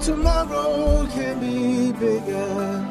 tomorrow 0.00 1.06
can 1.12 1.40
be 1.40 1.92
bigger. 1.92 2.86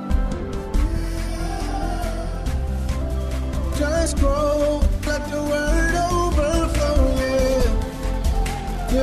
Just 3.77 4.17
grow, 4.17 4.81
let 5.08 5.31
the 5.31 5.41
word 5.41 5.95
overflow, 6.12 7.09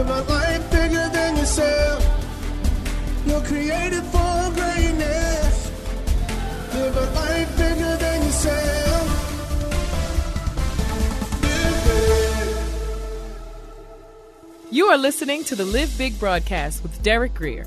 a 0.08 0.22
life 0.28 0.70
bigger 0.70 1.08
than 1.12 1.36
yourself. 1.36 2.02
You're 3.26 3.40
created 3.40 4.04
for 4.04 4.52
greatness. 4.54 5.70
Live 6.74 6.96
a 6.96 7.10
life 7.14 7.56
bigger 7.56 7.96
than 7.96 8.22
yourself. 8.22 9.26
You 14.70 14.86
are 14.86 14.98
listening 14.98 15.42
to 15.44 15.56
the 15.56 15.64
Live 15.64 15.96
Big 15.96 16.20
broadcast 16.20 16.82
with 16.82 17.02
Derek 17.02 17.34
Grier. 17.34 17.66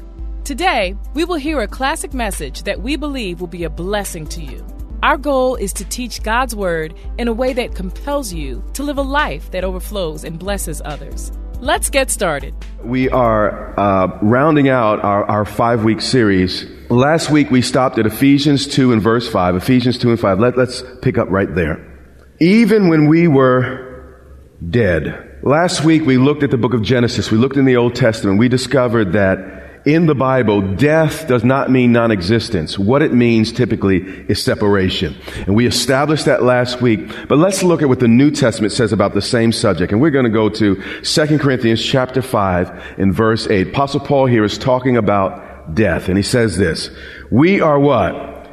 Today, 0.50 0.96
we 1.14 1.26
will 1.26 1.36
hear 1.36 1.60
a 1.60 1.68
classic 1.68 2.12
message 2.12 2.64
that 2.64 2.82
we 2.82 2.96
believe 2.96 3.40
will 3.40 3.46
be 3.46 3.66
a 3.66 3.70
blessing 3.70 4.26
to 4.30 4.44
you. 4.44 4.66
Our 5.04 5.16
goal 5.16 5.56
is 5.56 5.72
to 5.74 5.86
teach 5.86 6.24
God's 6.24 6.56
Word 6.56 6.96
in 7.20 7.28
a 7.28 7.34
way 7.34 7.54
that 7.54 7.76
compels 7.76 8.34
you 8.34 8.64
to 8.74 8.82
live 8.82 8.98
a 8.98 9.04
life 9.04 9.52
that 9.52 9.64
overflows 9.64 10.24
and 10.24 10.40
blesses 10.40 10.82
others. 10.84 11.32
Let's 11.60 11.92
get 11.92 12.10
started. 12.10 12.56
We 12.84 13.10
are 13.10 13.80
uh, 13.80 14.18
rounding 14.24 14.70
out 14.70 15.04
our, 15.04 15.24
our 15.26 15.46
five 15.46 15.84
week 15.84 16.02
series. 16.02 16.66
Last 16.90 17.30
week 17.30 17.52
we 17.52 17.62
stopped 17.62 18.00
at 18.00 18.08
Ephesians 18.08 18.66
2 18.66 18.92
and 18.92 19.04
verse 19.04 19.30
5. 19.30 19.56
Ephesians 19.56 20.00
2 20.00 20.10
and 20.10 20.20
5. 20.20 20.40
Let, 20.40 20.58
let's 20.58 20.82
pick 21.04 21.20
up 21.20 21.30
right 21.30 21.54
there. 21.54 21.78
Even 22.40 22.90
when 22.90 23.08
we 23.08 23.28
were 23.28 24.18
dead. 24.68 25.42
Last 25.44 25.84
week 25.86 26.08
we 26.08 26.18
looked 26.18 26.42
at 26.42 26.50
the 26.50 26.58
book 26.58 26.74
of 26.74 26.82
Genesis. 26.82 27.30
We 27.30 27.38
looked 27.38 27.56
in 27.56 27.66
the 27.66 27.78
Old 27.78 27.94
Testament. 27.94 28.40
We 28.40 28.50
discovered 28.50 29.14
that 29.14 29.59
in 29.86 30.06
the 30.06 30.16
Bible, 30.16 30.62
death 30.76 31.28
does 31.28 31.44
not 31.44 31.72
mean 31.72 31.92
non-existence. 31.92 32.78
What 32.78 33.02
it 33.02 33.14
means 33.14 33.52
typically 33.52 34.00
is 34.28 34.44
separation. 34.44 35.16
And 35.46 35.56
we 35.56 35.66
established 35.66 36.26
that 36.26 36.44
last 36.44 36.82
week. 36.82 37.10
But 37.28 37.38
let's 37.38 37.64
look 37.64 37.82
at 37.82 37.90
what 37.90 38.00
the 38.00 38.08
New 38.08 38.32
Testament 38.32 38.74
says 38.74 38.92
about 38.92 39.14
the 39.14 39.22
same 39.22 39.52
subject. 39.52 39.92
And 39.92 40.02
we're 40.02 40.10
going 40.10 40.26
to 40.26 40.32
go 40.32 40.50
to 40.50 41.02
2 41.02 41.40
Corinthians 41.40 41.84
chapter 41.84 42.22
5 42.22 42.96
in 42.98 43.14
verse 43.14 43.48
8. 43.48 43.70
Apostle 43.70 44.02
Paul 44.02 44.26
here 44.26 44.44
is 44.44 44.58
talking 44.58 44.98
about 44.98 45.76
death. 45.76 46.10
And 46.10 46.18
he 46.18 46.24
says 46.24 46.58
this, 46.58 46.90
we 47.32 47.62
are 47.62 47.80
what? 47.80 48.48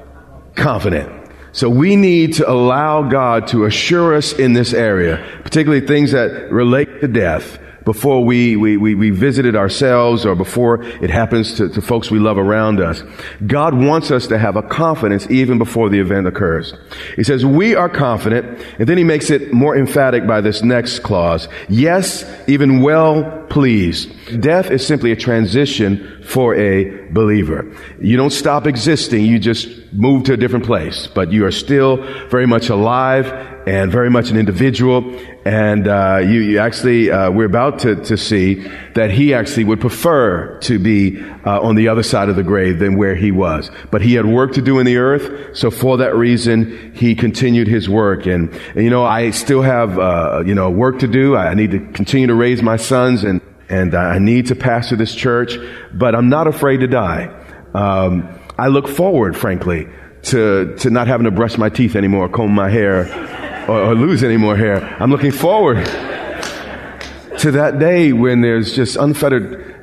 Confident. 0.55 1.13
So 1.53 1.71
we 1.71 1.97
need 1.97 2.35
to 2.35 2.49
allow 2.49 3.03
God 3.03 3.49
to 3.49 3.65
assure 3.65 4.15
us 4.15 4.33
in 4.33 4.53
this 4.53 4.75
area, 4.75 5.25
particularly 5.43 5.87
things 5.87 6.13
that 6.13 6.53
relate 6.53 7.01
to 7.01 7.09
death 7.09 7.59
before 7.87 8.23
we, 8.25 8.57
we, 8.57 8.77
we, 8.77 8.95
we 8.95 9.11
visit 9.11 9.47
it 9.47 9.57
ourselves 9.57 10.27
or 10.27 10.35
before 10.35 10.83
it 10.83 11.09
happens 11.09 11.55
to, 11.55 11.69
to 11.71 11.81
folks 11.81 12.11
we 12.11 12.19
love 12.19 12.37
around 12.37 12.81
us. 12.81 13.03
God 13.47 13.75
wants 13.75 14.11
us 14.11 14.27
to 14.27 14.39
have 14.39 14.57
a 14.57 14.63
confidence 14.63 15.31
even 15.31 15.57
before 15.57 15.89
the 15.89 16.01
event 16.01 16.27
occurs. 16.27 16.75
He 17.15 17.23
says, 17.23 17.47
we 17.47 17.77
are 17.77 17.89
confident, 17.89 18.61
and 18.79 18.89
then 18.89 18.99
he 18.99 19.05
makes 19.05 19.31
it 19.31 19.53
more 19.53 19.77
emphatic 19.77 20.27
by 20.27 20.41
this 20.41 20.63
next 20.63 20.99
clause. 20.99 21.49
Yes, 21.69 22.25
even 22.49 22.83
well 22.83 23.47
pleased. 23.49 24.41
Death 24.41 24.71
is 24.73 24.85
simply 24.85 25.13
a 25.13 25.17
transition 25.17 26.16
for 26.27 26.55
a 26.55 27.09
believer. 27.11 27.73
You 28.01 28.17
don't 28.17 28.31
stop 28.31 28.67
existing, 28.67 29.25
you 29.25 29.39
just 29.39 29.93
move 29.93 30.25
to 30.25 30.33
a 30.33 30.37
different 30.37 30.67
place, 30.67 31.07
but 31.07 31.33
you 31.33 31.47
are 31.47 31.53
still 31.53 31.97
very 32.29 32.47
much 32.47 32.69
alive 32.69 33.27
and 33.67 33.91
very 33.91 34.11
much 34.11 34.31
an 34.31 34.37
individual. 34.37 35.19
And 35.45 35.87
uh, 35.87 36.19
you, 36.23 36.41
you, 36.41 36.59
actually, 36.59 37.11
uh, 37.11 37.31
we're 37.31 37.47
about 37.47 37.81
to, 37.81 37.97
to 38.05 38.17
see 38.17 38.67
that 38.95 39.11
he 39.11 39.35
actually 39.35 39.65
would 39.65 39.81
prefer 39.81 40.59
to 40.61 40.79
be 40.79 41.21
uh, 41.45 41.61
on 41.61 41.75
the 41.75 41.89
other 41.89 42.03
side 42.03 42.29
of 42.29 42.37
the 42.37 42.43
grave 42.43 42.79
than 42.79 42.97
where 42.97 43.15
he 43.15 43.31
was. 43.31 43.71
But 43.91 44.03
he 44.03 44.15
had 44.15 44.27
work 44.27 44.53
to 44.55 44.63
do 44.63 44.79
in 44.79 44.87
the 44.87 44.97
earth, 44.97 45.57
so 45.57 45.71
for 45.71 45.97
that 45.99 46.15
reason, 46.17 46.93
he 46.95 47.15
continued 47.15 47.69
his 47.69 47.89
work. 47.89 48.27
And, 48.27 48.53
and 48.75 48.85
you 48.85 48.91
know, 48.91 49.05
I 49.05 49.31
still 49.31 49.63
have 49.63 49.99
uh, 49.99 50.43
you 50.45 50.55
know 50.55 50.71
work 50.71 51.01
to 51.01 51.09
do. 51.09 51.37
I 51.37 51.55
need 51.55 51.71
to 51.73 51.81
continue 51.93 52.27
to 52.29 52.35
raise 52.35 52.63
my 52.63 52.77
sons, 52.77 53.25
and 53.25 53.41
and 53.69 53.95
I 53.95 54.19
need 54.19 54.47
to 54.47 54.55
pastor 54.55 54.97
this 54.97 55.15
church. 55.15 55.59
But 55.93 56.15
I'm 56.15 56.29
not 56.29 56.47
afraid 56.47 56.79
to 56.79 56.87
die. 56.87 57.27
Um, 57.75 58.29
I 58.59 58.69
look 58.69 58.89
forward, 58.89 59.37
frankly, 59.37 59.89
to 60.25 60.77
to 60.79 60.91
not 60.91 61.07
having 61.09 61.25
to 61.25 61.31
brush 61.31 61.59
my 61.59 61.69
teeth 61.69 61.97
anymore, 61.97 62.29
comb 62.29 62.53
my 62.53 62.71
hair 62.71 63.07
or, 63.69 63.81
or 63.81 63.95
lose 63.95 64.23
any 64.23 64.37
more 64.37 64.57
hair. 64.57 64.97
I'm 65.01 65.11
looking 65.11 65.33
forward 65.33 65.85
to 67.39 67.51
that 67.53 67.79
day 67.79 68.13
when 68.13 68.41
there's 68.41 68.75
just 68.75 68.97
unfettered 68.97 69.75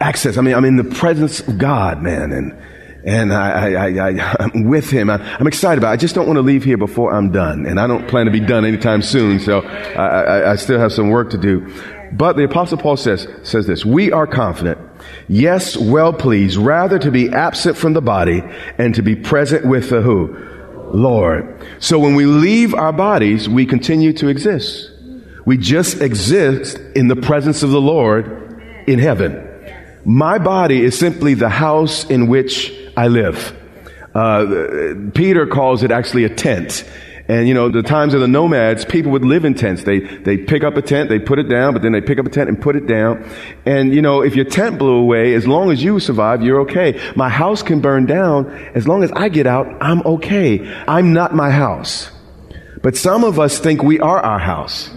access. 0.00 0.38
I 0.38 0.40
mean, 0.40 0.54
I'm 0.54 0.64
in 0.64 0.76
the 0.76 0.84
presence 0.84 1.40
of 1.40 1.58
God, 1.58 2.02
man, 2.02 2.32
and 2.32 2.56
and 3.04 3.32
I, 3.32 3.72
I, 3.72 4.10
I, 4.10 4.36
am 4.40 4.64
with 4.64 4.90
Him. 4.90 5.10
I, 5.10 5.38
am 5.38 5.46
excited 5.46 5.78
about. 5.78 5.90
it. 5.90 5.92
I 5.92 5.96
just 5.96 6.16
don't 6.16 6.26
want 6.26 6.38
to 6.38 6.42
leave 6.42 6.64
here 6.64 6.76
before 6.76 7.14
I'm 7.14 7.30
done, 7.30 7.64
and 7.64 7.78
I 7.78 7.86
don't 7.86 8.08
plan 8.08 8.26
to 8.26 8.32
be 8.32 8.40
done 8.40 8.64
anytime 8.64 9.00
soon. 9.00 9.38
So 9.38 9.60
I, 9.60 10.06
I, 10.06 10.52
I 10.52 10.56
still 10.56 10.80
have 10.80 10.92
some 10.92 11.10
work 11.10 11.30
to 11.30 11.38
do. 11.38 11.72
But 12.12 12.36
the 12.36 12.44
Apostle 12.44 12.78
Paul 12.78 12.96
says 12.96 13.26
says 13.42 13.66
this: 13.66 13.84
We 13.84 14.12
are 14.12 14.26
confident. 14.26 14.78
Yes, 15.28 15.76
well 15.76 16.12
pleased, 16.12 16.56
rather 16.56 16.98
to 16.98 17.10
be 17.10 17.28
absent 17.30 17.76
from 17.76 17.92
the 17.92 18.00
body 18.00 18.42
and 18.78 18.94
to 18.94 19.02
be 19.02 19.16
present 19.16 19.66
with 19.66 19.90
the 19.90 20.00
who? 20.02 20.36
Lord. 20.92 21.66
So 21.80 21.98
when 21.98 22.14
we 22.14 22.26
leave 22.26 22.74
our 22.74 22.92
bodies, 22.92 23.48
we 23.48 23.66
continue 23.66 24.12
to 24.14 24.28
exist. 24.28 24.90
We 25.44 25.56
just 25.56 26.00
exist 26.00 26.78
in 26.94 27.08
the 27.08 27.16
presence 27.16 27.62
of 27.62 27.70
the 27.70 27.80
Lord 27.80 28.62
in 28.86 28.98
heaven. 28.98 29.42
My 30.04 30.38
body 30.38 30.82
is 30.82 30.98
simply 30.98 31.34
the 31.34 31.48
house 31.48 32.04
in 32.04 32.28
which 32.28 32.72
I 32.96 33.08
live. 33.08 33.54
Uh, 34.14 34.94
Peter 35.14 35.46
calls 35.46 35.82
it 35.82 35.90
actually 35.90 36.24
a 36.24 36.28
tent. 36.28 36.88
And 37.28 37.48
you 37.48 37.54
know, 37.54 37.68
the 37.68 37.82
times 37.82 38.14
of 38.14 38.20
the 38.20 38.28
nomads, 38.28 38.84
people 38.84 39.10
would 39.12 39.24
live 39.24 39.44
in 39.44 39.54
tents. 39.54 39.82
They, 39.82 39.98
they 39.98 40.36
pick 40.36 40.62
up 40.62 40.76
a 40.76 40.82
tent, 40.82 41.08
they 41.08 41.18
put 41.18 41.38
it 41.38 41.48
down, 41.48 41.72
but 41.72 41.82
then 41.82 41.92
they 41.92 42.00
pick 42.00 42.18
up 42.18 42.26
a 42.26 42.30
tent 42.30 42.48
and 42.48 42.60
put 42.60 42.76
it 42.76 42.86
down. 42.86 43.28
And 43.64 43.92
you 43.92 44.00
know, 44.00 44.22
if 44.22 44.36
your 44.36 44.44
tent 44.44 44.78
blew 44.78 44.94
away, 44.94 45.34
as 45.34 45.46
long 45.46 45.72
as 45.72 45.82
you 45.82 45.98
survive, 45.98 46.42
you're 46.42 46.60
okay. 46.62 47.00
My 47.16 47.28
house 47.28 47.62
can 47.62 47.80
burn 47.80 48.06
down. 48.06 48.50
As 48.74 48.86
long 48.86 49.02
as 49.02 49.10
I 49.12 49.28
get 49.28 49.46
out, 49.46 49.66
I'm 49.80 50.02
okay. 50.02 50.66
I'm 50.86 51.12
not 51.12 51.34
my 51.34 51.50
house. 51.50 52.10
But 52.82 52.96
some 52.96 53.24
of 53.24 53.40
us 53.40 53.58
think 53.58 53.82
we 53.82 53.98
are 53.98 54.20
our 54.20 54.38
house. 54.38 54.88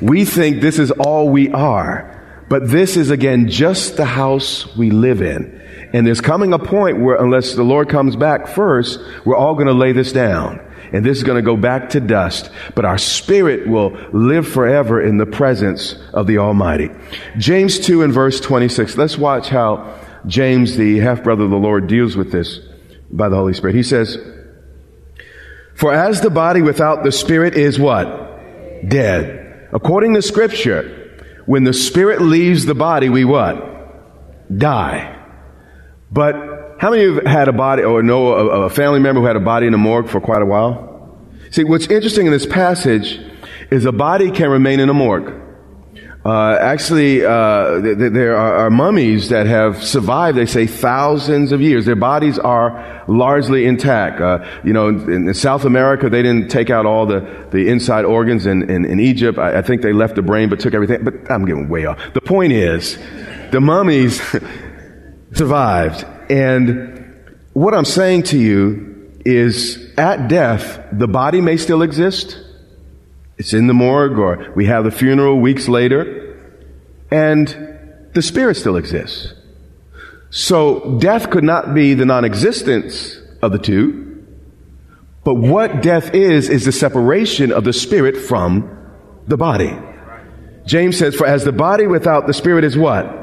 We 0.00 0.24
think 0.24 0.60
this 0.60 0.78
is 0.78 0.92
all 0.92 1.28
we 1.28 1.50
are. 1.50 2.10
But 2.48 2.68
this 2.68 2.96
is 2.96 3.10
again 3.10 3.48
just 3.48 3.96
the 3.96 4.04
house 4.04 4.76
we 4.76 4.90
live 4.90 5.20
in. 5.20 5.60
And 5.92 6.06
there's 6.06 6.20
coming 6.20 6.52
a 6.52 6.58
point 6.58 7.00
where 7.00 7.16
unless 7.16 7.54
the 7.54 7.64
Lord 7.64 7.88
comes 7.88 8.14
back 8.14 8.46
first, 8.46 9.00
we're 9.24 9.36
all 9.36 9.54
going 9.54 9.66
to 9.66 9.72
lay 9.72 9.92
this 9.92 10.12
down 10.12 10.60
and 10.92 11.04
this 11.04 11.16
is 11.18 11.24
going 11.24 11.36
to 11.36 11.42
go 11.42 11.56
back 11.56 11.90
to 11.90 12.00
dust, 12.00 12.50
but 12.74 12.84
our 12.84 12.98
spirit 12.98 13.66
will 13.66 13.90
live 14.12 14.46
forever 14.46 15.02
in 15.02 15.16
the 15.16 15.26
presence 15.26 15.94
of 16.12 16.26
the 16.26 16.38
Almighty. 16.38 16.90
James 17.38 17.78
2 17.78 18.02
and 18.02 18.12
verse 18.12 18.40
26. 18.40 18.96
Let's 18.96 19.16
watch 19.16 19.48
how 19.48 19.98
James, 20.26 20.76
the 20.76 20.98
half 20.98 21.22
brother 21.22 21.44
of 21.44 21.50
the 21.50 21.56
Lord, 21.56 21.86
deals 21.86 22.14
with 22.14 22.30
this 22.30 22.60
by 23.10 23.28
the 23.28 23.36
Holy 23.36 23.54
Spirit. 23.54 23.74
He 23.74 23.82
says, 23.82 24.18
For 25.74 25.92
as 25.94 26.20
the 26.20 26.30
body 26.30 26.62
without 26.62 27.04
the 27.04 27.12
spirit 27.12 27.54
is 27.54 27.78
what? 27.78 28.06
Dead. 28.86 29.68
According 29.72 30.14
to 30.14 30.22
scripture, 30.22 30.98
when 31.46 31.64
the 31.64 31.72
spirit 31.72 32.20
leaves 32.20 32.66
the 32.66 32.74
body, 32.74 33.08
we 33.08 33.24
what? 33.24 34.58
Die. 34.58 35.18
But 36.10 36.51
how 36.82 36.90
many 36.90 37.04
of 37.04 37.14
you 37.14 37.20
have 37.20 37.26
had 37.26 37.48
a 37.48 37.52
body 37.52 37.84
or 37.84 38.02
know 38.02 38.32
a, 38.32 38.62
a 38.62 38.68
family 38.68 38.98
member 38.98 39.20
who 39.20 39.26
had 39.28 39.36
a 39.36 39.40
body 39.40 39.68
in 39.68 39.72
a 39.72 39.78
morgue 39.78 40.08
for 40.08 40.20
quite 40.20 40.42
a 40.42 40.44
while? 40.44 41.16
See, 41.52 41.62
what's 41.62 41.86
interesting 41.86 42.26
in 42.26 42.32
this 42.32 42.44
passage 42.44 43.20
is 43.70 43.84
a 43.84 43.92
body 43.92 44.32
can 44.32 44.50
remain 44.50 44.80
in 44.80 44.88
a 44.88 44.92
morgue. 44.92 45.32
Uh, 46.24 46.56
actually, 46.60 47.24
uh, 47.24 47.80
th- 47.80 47.98
th- 47.98 48.12
there 48.12 48.36
are, 48.36 48.66
are, 48.66 48.70
mummies 48.70 49.28
that 49.28 49.46
have 49.46 49.80
survived, 49.80 50.36
they 50.36 50.44
say, 50.44 50.66
thousands 50.66 51.52
of 51.52 51.60
years. 51.60 51.86
Their 51.86 51.94
bodies 51.94 52.36
are 52.40 53.04
largely 53.06 53.64
intact. 53.64 54.20
Uh, 54.20 54.44
you 54.64 54.72
know, 54.72 54.88
in, 54.88 55.28
in, 55.28 55.34
South 55.34 55.64
America, 55.64 56.10
they 56.10 56.22
didn't 56.22 56.50
take 56.50 56.68
out 56.68 56.84
all 56.84 57.06
the, 57.06 57.20
the 57.52 57.68
inside 57.68 58.04
organs. 58.04 58.44
In, 58.44 58.68
in, 58.68 58.84
in 58.84 58.98
Egypt, 58.98 59.38
I, 59.38 59.58
I, 59.58 59.62
think 59.62 59.82
they 59.82 59.92
left 59.92 60.16
the 60.16 60.22
brain 60.22 60.48
but 60.48 60.58
took 60.58 60.74
everything. 60.74 61.04
But 61.04 61.30
I'm 61.30 61.44
getting 61.44 61.68
way 61.68 61.86
off. 61.86 62.12
The 62.12 62.20
point 62.20 62.52
is, 62.52 62.98
the 63.52 63.60
mummies 63.60 64.20
survived. 65.32 66.06
And 66.32 67.36
what 67.52 67.74
I'm 67.74 67.84
saying 67.84 68.24
to 68.24 68.38
you 68.38 69.12
is, 69.24 69.92
at 69.96 70.28
death, 70.28 70.84
the 70.90 71.06
body 71.06 71.40
may 71.40 71.56
still 71.56 71.82
exist 71.82 72.38
it's 73.42 73.52
in 73.52 73.66
the 73.66 73.74
morgue 73.74 74.18
or 74.18 74.52
we 74.54 74.66
have 74.66 74.84
the 74.84 74.92
funeral 74.92 75.40
weeks 75.40 75.66
later 75.66 76.38
and 77.10 77.48
the 78.14 78.22
spirit 78.22 78.56
still 78.56 78.76
exists. 78.76 79.34
So 80.30 80.98
death 81.00 81.28
could 81.30 81.42
not 81.42 81.74
be 81.74 81.94
the 81.94 82.04
non-existence 82.04 83.18
of 83.42 83.50
the 83.50 83.58
two, 83.58 84.24
but 85.24 85.34
what 85.34 85.82
death 85.82 86.14
is, 86.14 86.48
is 86.48 86.64
the 86.64 86.72
separation 86.72 87.50
of 87.50 87.64
the 87.64 87.72
spirit 87.72 88.16
from 88.16 88.92
the 89.26 89.36
body. 89.36 89.76
James 90.64 90.96
says, 90.96 91.16
for 91.16 91.26
as 91.26 91.44
the 91.44 91.52
body 91.52 91.88
without 91.88 92.28
the 92.28 92.32
spirit 92.32 92.62
is 92.62 92.78
what? 92.78 93.21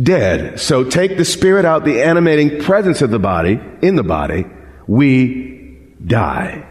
Dead. 0.00 0.58
So 0.58 0.84
take 0.84 1.16
the 1.16 1.24
spirit 1.24 1.64
out, 1.64 1.84
the 1.84 2.02
animating 2.02 2.60
presence 2.62 3.00
of 3.00 3.10
the 3.10 3.18
body, 3.18 3.60
in 3.80 3.96
the 3.96 4.02
body, 4.02 4.44
we 4.86 5.78
die. 6.04 6.66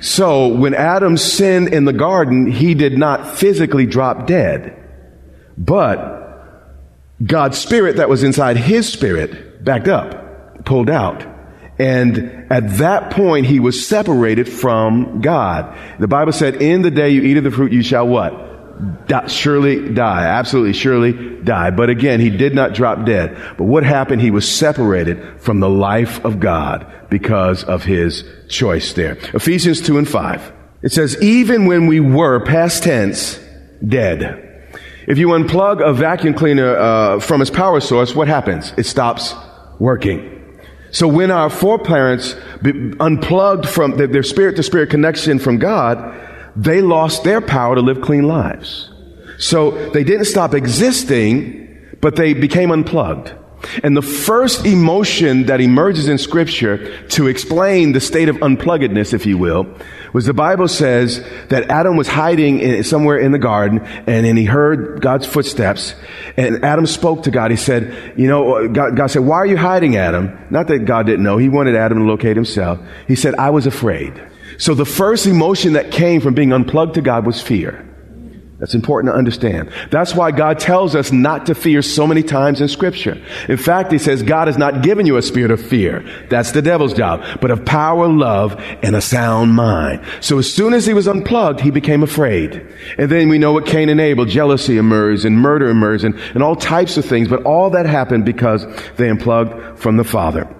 So 0.00 0.48
when 0.48 0.74
Adam 0.74 1.16
sinned 1.16 1.68
in 1.68 1.84
the 1.84 1.92
garden, 1.92 2.50
he 2.50 2.74
did 2.74 2.96
not 2.96 3.36
physically 3.36 3.86
drop 3.86 4.26
dead. 4.26 4.76
But 5.58 6.20
God's 7.24 7.58
spirit 7.58 7.96
that 7.96 8.08
was 8.08 8.22
inside 8.22 8.56
his 8.56 8.90
spirit 8.90 9.64
backed 9.64 9.88
up, 9.88 10.64
pulled 10.64 10.88
out. 10.88 11.26
And 11.78 12.52
at 12.52 12.78
that 12.78 13.10
point, 13.10 13.46
he 13.46 13.58
was 13.58 13.86
separated 13.86 14.48
from 14.48 15.20
God. 15.20 15.76
The 15.98 16.08
Bible 16.08 16.32
said, 16.32 16.56
in 16.56 16.82
the 16.82 16.90
day 16.90 17.10
you 17.10 17.22
eat 17.22 17.36
of 17.36 17.44
the 17.44 17.50
fruit, 17.50 17.72
you 17.72 17.82
shall 17.82 18.06
what? 18.06 18.49
Surely 19.28 19.92
die. 19.92 20.24
Absolutely, 20.24 20.72
surely 20.72 21.12
die. 21.42 21.70
But 21.70 21.90
again, 21.90 22.20
he 22.20 22.30
did 22.30 22.54
not 22.54 22.74
drop 22.74 23.04
dead. 23.04 23.36
But 23.58 23.64
what 23.64 23.84
happened? 23.84 24.22
He 24.22 24.30
was 24.30 24.50
separated 24.50 25.40
from 25.40 25.60
the 25.60 25.68
life 25.68 26.24
of 26.24 26.40
God 26.40 26.86
because 27.10 27.64
of 27.64 27.84
his 27.84 28.24
choice 28.48 28.92
there. 28.92 29.18
Ephesians 29.34 29.80
2 29.80 29.98
and 29.98 30.08
5. 30.08 30.52
It 30.82 30.92
says, 30.92 31.20
even 31.22 31.66
when 31.66 31.86
we 31.86 32.00
were, 32.00 32.44
past 32.44 32.84
tense, 32.84 33.38
dead. 33.86 34.46
If 35.06 35.18
you 35.18 35.28
unplug 35.28 35.86
a 35.86 35.92
vacuum 35.92 36.34
cleaner 36.34 36.76
uh, 36.76 37.20
from 37.20 37.42
its 37.42 37.50
power 37.50 37.80
source, 37.80 38.14
what 38.14 38.28
happens? 38.28 38.72
It 38.76 38.86
stops 38.86 39.34
working. 39.78 40.36
So 40.92 41.06
when 41.06 41.30
our 41.30 41.50
foreparents 41.50 42.34
unplugged 42.98 43.68
from 43.68 43.96
their 43.96 44.22
spirit 44.22 44.56
to 44.56 44.62
spirit 44.62 44.90
connection 44.90 45.38
from 45.38 45.58
God, 45.58 45.98
they 46.56 46.80
lost 46.80 47.24
their 47.24 47.40
power 47.40 47.74
to 47.74 47.80
live 47.80 48.00
clean 48.00 48.24
lives. 48.24 48.90
So 49.38 49.90
they 49.90 50.04
didn't 50.04 50.26
stop 50.26 50.54
existing, 50.54 51.96
but 52.00 52.16
they 52.16 52.34
became 52.34 52.70
unplugged. 52.70 53.34
And 53.82 53.96
the 53.96 54.02
first 54.02 54.64
emotion 54.64 55.46
that 55.46 55.60
emerges 55.60 56.08
in 56.08 56.18
scripture 56.18 57.06
to 57.08 57.26
explain 57.26 57.92
the 57.92 58.00
state 58.00 58.28
of 58.28 58.36
unpluggedness, 58.36 59.12
if 59.12 59.26
you 59.26 59.36
will, 59.36 59.66
was 60.12 60.26
the 60.26 60.34
Bible 60.34 60.66
says 60.66 61.24
that 61.48 61.70
Adam 61.70 61.96
was 61.96 62.08
hiding 62.08 62.60
in, 62.60 62.82
somewhere 62.84 63.18
in 63.18 63.32
the 63.32 63.38
garden 63.38 63.80
and 63.80 64.24
then 64.26 64.36
he 64.36 64.44
heard 64.44 65.00
God's 65.00 65.26
footsteps 65.26 65.94
and 66.36 66.64
Adam 66.64 66.86
spoke 66.86 67.24
to 67.24 67.30
God. 67.30 67.50
He 67.50 67.56
said, 67.56 68.14
you 68.16 68.28
know, 68.28 68.66
God, 68.68 68.96
God 68.96 69.06
said, 69.08 69.22
why 69.22 69.36
are 69.36 69.46
you 69.46 69.56
hiding, 69.56 69.96
Adam? 69.96 70.36
Not 70.50 70.66
that 70.68 70.80
God 70.80 71.06
didn't 71.06 71.22
know. 71.22 71.36
He 71.36 71.48
wanted 71.48 71.76
Adam 71.76 71.98
to 71.98 72.04
locate 72.04 72.36
himself. 72.36 72.80
He 73.06 73.14
said, 73.14 73.34
I 73.34 73.50
was 73.50 73.66
afraid. 73.66 74.20
So 74.60 74.74
the 74.74 74.84
first 74.84 75.26
emotion 75.26 75.72
that 75.72 75.90
came 75.90 76.20
from 76.20 76.34
being 76.34 76.52
unplugged 76.52 76.94
to 76.94 77.00
God 77.00 77.24
was 77.24 77.40
fear. 77.40 77.86
That's 78.58 78.74
important 78.74 79.10
to 79.10 79.16
understand. 79.16 79.72
That's 79.90 80.14
why 80.14 80.32
God 80.32 80.60
tells 80.60 80.94
us 80.94 81.10
not 81.10 81.46
to 81.46 81.54
fear 81.54 81.80
so 81.80 82.06
many 82.06 82.22
times 82.22 82.60
in 82.60 82.68
scripture. 82.68 83.18
In 83.48 83.56
fact, 83.56 83.90
he 83.90 83.96
says 83.96 84.22
God 84.22 84.48
has 84.48 84.58
not 84.58 84.82
given 84.82 85.06
you 85.06 85.16
a 85.16 85.22
spirit 85.22 85.50
of 85.50 85.62
fear. 85.62 86.04
That's 86.28 86.52
the 86.52 86.60
devil's 86.60 86.92
job, 86.92 87.24
but 87.40 87.50
of 87.50 87.64
power, 87.64 88.06
love, 88.06 88.62
and 88.82 88.94
a 88.94 89.00
sound 89.00 89.54
mind. 89.54 90.04
So 90.20 90.38
as 90.38 90.52
soon 90.52 90.74
as 90.74 90.84
he 90.84 90.92
was 90.92 91.08
unplugged, 91.08 91.60
he 91.60 91.70
became 91.70 92.02
afraid. 92.02 92.66
And 92.98 93.10
then 93.10 93.30
we 93.30 93.38
know 93.38 93.54
what 93.54 93.64
Cain 93.64 93.88
and 93.88 93.98
Abel, 93.98 94.26
jealousy 94.26 94.76
emerged 94.76 95.24
and 95.24 95.38
murder 95.38 95.70
emerged 95.70 96.04
and, 96.04 96.14
and 96.34 96.42
all 96.42 96.54
types 96.54 96.98
of 96.98 97.06
things, 97.06 97.28
but 97.28 97.44
all 97.44 97.70
that 97.70 97.86
happened 97.86 98.26
because 98.26 98.66
they 98.96 99.08
unplugged 99.08 99.78
from 99.78 99.96
the 99.96 100.04
Father. 100.04 100.54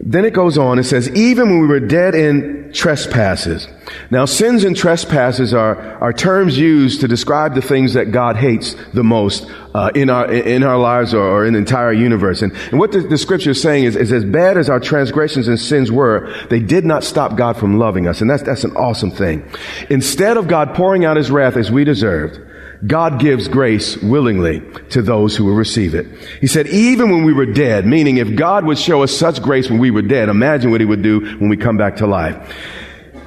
Then 0.00 0.24
it 0.24 0.32
goes 0.32 0.56
on, 0.56 0.78
it 0.78 0.84
says, 0.84 1.10
even 1.10 1.50
when 1.50 1.60
we 1.60 1.66
were 1.66 1.80
dead 1.80 2.14
in 2.14 2.70
trespasses. 2.72 3.66
Now, 4.10 4.26
sins 4.26 4.62
and 4.62 4.76
trespasses 4.76 5.52
are, 5.52 5.76
are 6.00 6.12
terms 6.12 6.56
used 6.56 7.00
to 7.00 7.08
describe 7.08 7.54
the 7.54 7.62
things 7.62 7.94
that 7.94 8.12
God 8.12 8.36
hates 8.36 8.76
the 8.94 9.02
most 9.02 9.50
uh, 9.74 9.90
in, 9.94 10.08
our, 10.08 10.30
in 10.30 10.62
our 10.62 10.78
lives 10.78 11.14
or, 11.14 11.22
or, 11.22 11.46
in 11.46 11.54
the 11.54 11.58
entire 11.58 11.92
universe. 11.92 12.42
And, 12.42 12.52
and 12.70 12.78
what 12.78 12.92
the, 12.92 13.00
the 13.00 13.18
scripture 13.18 13.50
is 13.50 13.60
saying 13.60 13.84
is, 13.84 13.96
is, 13.96 14.12
as 14.12 14.24
bad 14.24 14.56
as 14.56 14.70
our 14.70 14.80
transgressions 14.80 15.48
and 15.48 15.58
sins 15.58 15.90
were, 15.90 16.32
they 16.48 16.60
did 16.60 16.84
not 16.84 17.02
stop 17.02 17.36
God 17.36 17.56
from 17.56 17.78
loving 17.78 18.06
us. 18.06 18.20
And 18.20 18.30
that's, 18.30 18.42
that's 18.42 18.64
an 18.64 18.76
awesome 18.76 19.10
thing. 19.10 19.50
Instead 19.90 20.36
of 20.36 20.46
God 20.46 20.74
pouring 20.74 21.04
out 21.04 21.16
his 21.16 21.30
wrath 21.30 21.56
as 21.56 21.70
we 21.72 21.84
deserved, 21.84 22.40
God 22.86 23.18
gives 23.18 23.48
grace 23.48 23.96
willingly 23.96 24.62
to 24.90 25.02
those 25.02 25.36
who 25.36 25.44
will 25.44 25.54
receive 25.54 25.94
it. 25.94 26.06
He 26.40 26.46
said, 26.46 26.68
even 26.68 27.10
when 27.10 27.24
we 27.24 27.32
were 27.32 27.46
dead, 27.46 27.86
meaning 27.86 28.18
if 28.18 28.36
God 28.36 28.64
would 28.64 28.78
show 28.78 29.02
us 29.02 29.16
such 29.16 29.42
grace 29.42 29.68
when 29.68 29.80
we 29.80 29.90
were 29.90 30.02
dead, 30.02 30.28
imagine 30.28 30.70
what 30.70 30.80
he 30.80 30.86
would 30.86 31.02
do 31.02 31.20
when 31.38 31.48
we 31.48 31.56
come 31.56 31.76
back 31.76 31.96
to 31.96 32.06
life. 32.06 32.56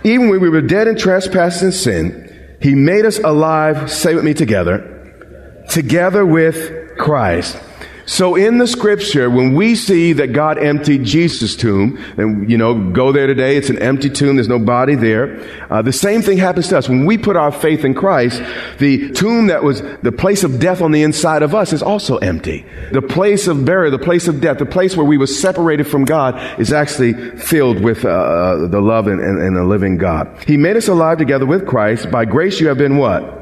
Even 0.03 0.29
when 0.29 0.39
we 0.39 0.49
were 0.49 0.61
dead 0.61 0.87
in 0.87 0.95
trespasses 0.95 1.61
and 1.61 1.73
sin, 1.73 2.57
he 2.61 2.75
made 2.75 3.05
us 3.05 3.19
alive, 3.19 3.91
say 3.91 4.15
with 4.15 4.23
me 4.23 4.33
together, 4.33 5.65
together 5.69 6.25
with 6.25 6.97
Christ. 6.97 7.57
So 8.05 8.35
in 8.35 8.57
the 8.57 8.67
scripture, 8.67 9.29
when 9.29 9.53
we 9.53 9.75
see 9.75 10.13
that 10.13 10.33
God 10.33 10.57
emptied 10.57 11.03
Jesus' 11.03 11.55
tomb, 11.55 11.97
and 12.17 12.49
you 12.49 12.57
know, 12.57 12.91
go 12.91 13.11
there 13.11 13.27
today, 13.27 13.57
it's 13.57 13.69
an 13.69 13.79
empty 13.79 14.09
tomb, 14.09 14.37
there's 14.37 14.47
no 14.47 14.59
body 14.59 14.95
there. 14.95 15.39
Uh, 15.69 15.81
the 15.81 15.93
same 15.93 16.21
thing 16.21 16.37
happens 16.37 16.67
to 16.69 16.77
us. 16.77 16.89
When 16.89 17.05
we 17.05 17.17
put 17.17 17.35
our 17.35 17.51
faith 17.51 17.85
in 17.85 17.93
Christ, 17.93 18.41
the 18.79 19.11
tomb 19.11 19.47
that 19.47 19.63
was 19.63 19.81
the 20.01 20.11
place 20.11 20.43
of 20.43 20.59
death 20.59 20.81
on 20.81 20.91
the 20.91 21.03
inside 21.03 21.43
of 21.43 21.53
us 21.53 21.73
is 21.73 21.83
also 21.83 22.17
empty. 22.17 22.65
The 22.91 23.01
place 23.01 23.47
of 23.47 23.65
burial, 23.65 23.91
the 23.91 24.03
place 24.03 24.27
of 24.27 24.41
death, 24.41 24.57
the 24.57 24.65
place 24.65 24.97
where 24.97 25.05
we 25.05 25.17
were 25.17 25.27
separated 25.27 25.85
from 25.85 26.05
God 26.05 26.59
is 26.59 26.73
actually 26.73 27.13
filled 27.37 27.83
with 27.83 28.05
uh, 28.05 28.09
uh 28.09 28.67
the 28.67 28.81
love 28.81 29.07
and, 29.07 29.19
and, 29.19 29.39
and 29.39 29.55
the 29.55 29.63
living 29.63 29.97
God. 29.97 30.43
He 30.45 30.57
made 30.57 30.75
us 30.75 30.87
alive 30.87 31.17
together 31.17 31.45
with 31.45 31.67
Christ. 31.67 32.09
By 32.11 32.25
grace 32.25 32.59
you 32.59 32.67
have 32.67 32.77
been 32.77 32.97
what? 32.97 33.39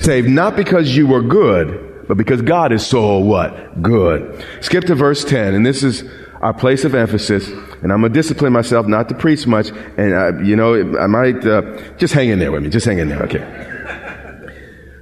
Saved, 0.00 0.28
not 0.28 0.56
because 0.56 0.94
you 0.94 1.06
were 1.06 1.22
good, 1.22 1.85
but 2.08 2.16
because 2.16 2.42
God 2.42 2.72
is 2.72 2.86
so 2.86 3.18
what? 3.18 3.82
Good. 3.82 4.44
Skip 4.60 4.84
to 4.84 4.94
verse 4.94 5.24
10, 5.24 5.54
and 5.54 5.64
this 5.64 5.82
is 5.82 6.04
our 6.40 6.54
place 6.54 6.84
of 6.84 6.94
emphasis. 6.94 7.48
And 7.48 7.92
I'm 7.92 8.00
going 8.00 8.12
to 8.12 8.18
discipline 8.18 8.52
myself 8.52 8.86
not 8.86 9.08
to 9.08 9.14
preach 9.14 9.46
much. 9.46 9.70
And, 9.96 10.12
uh, 10.12 10.38
you 10.42 10.56
know, 10.56 10.98
I 10.98 11.06
might, 11.06 11.46
uh, 11.46 11.78
just 11.96 12.14
hang 12.14 12.28
in 12.28 12.38
there 12.38 12.52
with 12.52 12.62
me. 12.62 12.68
Just 12.68 12.86
hang 12.86 12.98
in 12.98 13.08
there. 13.08 13.22
Okay. 13.24 13.66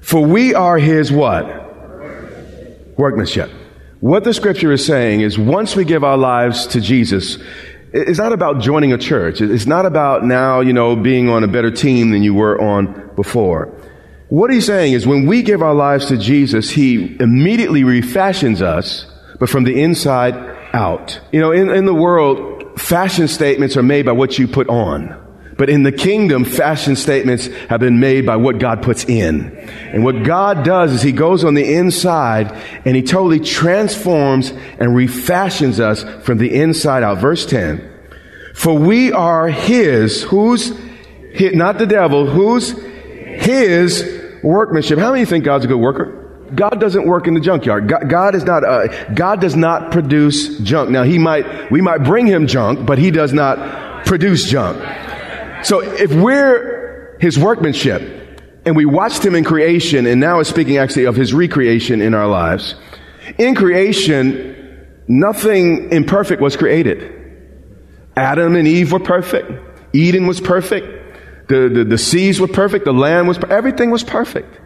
For 0.01 0.25
we 0.25 0.55
are 0.55 0.79
his 0.79 1.11
what? 1.11 1.45
Workmanship. 2.97 3.51
What 4.01 4.25
the 4.25 4.35
scripture 4.35 4.71
is 4.71 4.85
saying 4.85 5.23
is 5.23 5.39
once 5.39 5.75
we 5.75 5.85
give 5.85 6.05
our 6.05 6.19
lives 6.19 6.67
to 6.69 6.81
Jesus, 6.81 7.39
it's 7.93 8.19
not 8.19 8.33
about 8.33 8.61
joining 8.61 8.93
a 8.93 8.99
church. 8.99 9.41
It's 9.41 9.67
not 9.67 9.87
about 9.87 10.25
now, 10.25 10.61
you 10.61 10.73
know, 10.73 10.95
being 10.95 11.29
on 11.29 11.43
a 11.43 11.49
better 11.49 11.71
team 11.71 12.11
than 12.11 12.23
you 12.23 12.35
were 12.35 12.61
on 12.61 13.11
before. 13.17 13.75
What 14.29 14.51
he's 14.51 14.67
saying 14.67 14.95
is 14.95 15.07
when 15.07 15.27
we 15.27 15.43
give 15.43 15.63
our 15.63 15.75
lives 15.75 16.07
to 16.07 16.17
Jesus, 16.17 16.71
he 16.71 17.17
immediately 17.21 17.85
refashions 17.85 18.63
us, 18.63 19.07
but 19.39 19.49
from 19.49 19.65
the 19.65 19.81
inside 19.81 20.35
out. 20.73 21.21
You 21.31 21.41
know, 21.41 21.53
in, 21.53 21.69
in 21.71 21.85
the 21.85 21.95
world, 21.95 22.81
fashion 22.81 23.29
statements 23.29 23.77
are 23.77 23.83
made 23.83 24.07
by 24.07 24.13
what 24.13 24.39
you 24.39 24.49
put 24.49 24.69
on. 24.69 25.21
But 25.57 25.71
in 25.71 25.85
the 25.85 25.93
kingdom, 25.93 26.45
fashion 26.45 26.97
statements 26.97 27.47
have 27.69 27.79
been 27.79 28.01
made 28.01 28.27
by 28.27 28.37
what 28.37 28.59
God 28.59 28.83
puts 28.83 29.05
in. 29.05 29.57
And 29.93 30.03
what 30.03 30.25
God 30.25 30.65
does 30.65 30.93
is 30.93 31.03
He 31.03 31.13
goes 31.13 31.45
on 31.45 31.55
the 31.55 31.75
inside 31.75 32.51
and 32.85 32.97
He 32.97 33.03
totally 33.03 33.39
transforms 33.39 34.51
and 34.51 34.97
refashions 34.97 35.79
us 35.79 36.03
from 36.25 36.39
the 36.39 36.53
inside 36.53 37.05
out. 37.05 37.19
Verse 37.19 37.47
10. 37.47 37.91
For 38.55 38.77
we 38.77 39.13
are 39.13 39.49
His, 39.49 40.23
who's, 40.23 40.73
not 41.39 41.79
the 41.79 41.87
devil, 41.87 42.27
who's 42.27 42.75
His 43.45 44.41
workmanship. 44.43 44.99
How 44.99 45.13
many 45.13 45.25
think 45.25 45.45
God's 45.45 45.65
a 45.65 45.69
good 45.69 45.81
worker? 45.81 46.21
God 46.55 46.81
doesn't 46.81 47.07
work 47.07 47.27
in 47.27 47.35
the 47.35 47.41
junkyard. 47.41 47.89
God, 47.89 48.09
God 48.09 48.35
is 48.35 48.45
not. 48.45 48.65
Uh, 48.65 48.87
God 49.15 49.41
does 49.41 49.57
not 49.57 49.93
produce 49.93 50.59
junk. 50.61 50.91
Now 50.91 51.03
He 51.03 51.19
might. 51.19 51.71
We 51.71 51.81
might 51.81 51.99
bring 51.99 52.27
Him 52.27 52.47
junk, 52.47 52.87
but 52.87 52.99
He 52.99 53.11
does 53.11 53.33
not 53.33 54.05
produce 54.07 54.49
junk. 54.49 54.79
So 55.65 55.81
if 55.81 56.13
we're 56.13 57.17
His 57.21 57.39
workmanship, 57.39 58.25
and 58.65 58.77
we 58.77 58.85
watched 58.85 59.25
him 59.25 59.35
in 59.35 59.45
creation, 59.45 60.07
and 60.07 60.21
now 60.21 60.41
is 60.41 60.49
speaking 60.49 60.79
actually 60.79 61.05
of 61.05 61.17
his 61.17 61.35
recreation 61.35 62.01
in 62.01 62.15
our 62.15 62.27
lives. 62.27 62.75
In 63.39 63.55
creation, 63.55 64.87
nothing 65.07 65.93
imperfect 65.93 66.41
was 66.41 66.57
created. 66.57 67.13
Adam 68.17 68.57
and 68.57 68.67
Eve 68.67 68.93
were 68.93 69.01
perfect. 69.01 69.51
Eden 69.93 70.27
was 70.27 70.41
perfect. 70.41 71.04
The, 71.49 71.69
the, 71.69 71.85
the 71.85 71.99
seas 71.99 72.41
were 72.41 72.49
perfect. 72.49 72.85
The 72.85 72.93
land 72.93 73.29
was, 73.29 73.39
everything 73.51 73.91
was 73.91 74.03
perfect. 74.03 74.61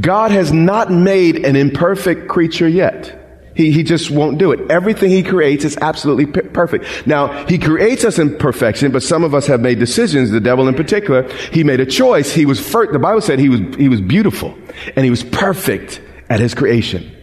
God 0.00 0.30
has 0.30 0.52
not 0.52 0.90
made 0.90 1.44
an 1.44 1.56
imperfect 1.56 2.28
creature 2.28 2.68
yet. 2.68 3.14
He, 3.54 3.72
he 3.72 3.82
just 3.82 4.10
won't 4.10 4.38
do 4.38 4.52
it. 4.52 4.70
Everything 4.70 5.10
he 5.10 5.24
creates 5.24 5.64
is 5.64 5.76
absolutely 5.78 6.26
p- 6.26 6.48
perfect. 6.48 7.06
Now, 7.08 7.44
he 7.46 7.58
creates 7.58 8.04
us 8.04 8.18
in 8.18 8.38
perfection, 8.38 8.92
but 8.92 9.02
some 9.02 9.24
of 9.24 9.34
us 9.34 9.48
have 9.48 9.60
made 9.60 9.80
decisions, 9.80 10.30
the 10.30 10.40
devil 10.40 10.68
in 10.68 10.74
particular. 10.74 11.28
He 11.52 11.64
made 11.64 11.80
a 11.80 11.86
choice. 11.86 12.32
He 12.32 12.46
was 12.46 12.64
the 12.72 13.00
Bible 13.00 13.20
said 13.20 13.40
he 13.40 13.48
was, 13.48 13.60
he 13.76 13.88
was 13.88 14.00
beautiful 14.00 14.56
and 14.94 15.04
he 15.04 15.10
was 15.10 15.24
perfect 15.24 16.00
at 16.30 16.38
his 16.38 16.54
creation. 16.54 17.14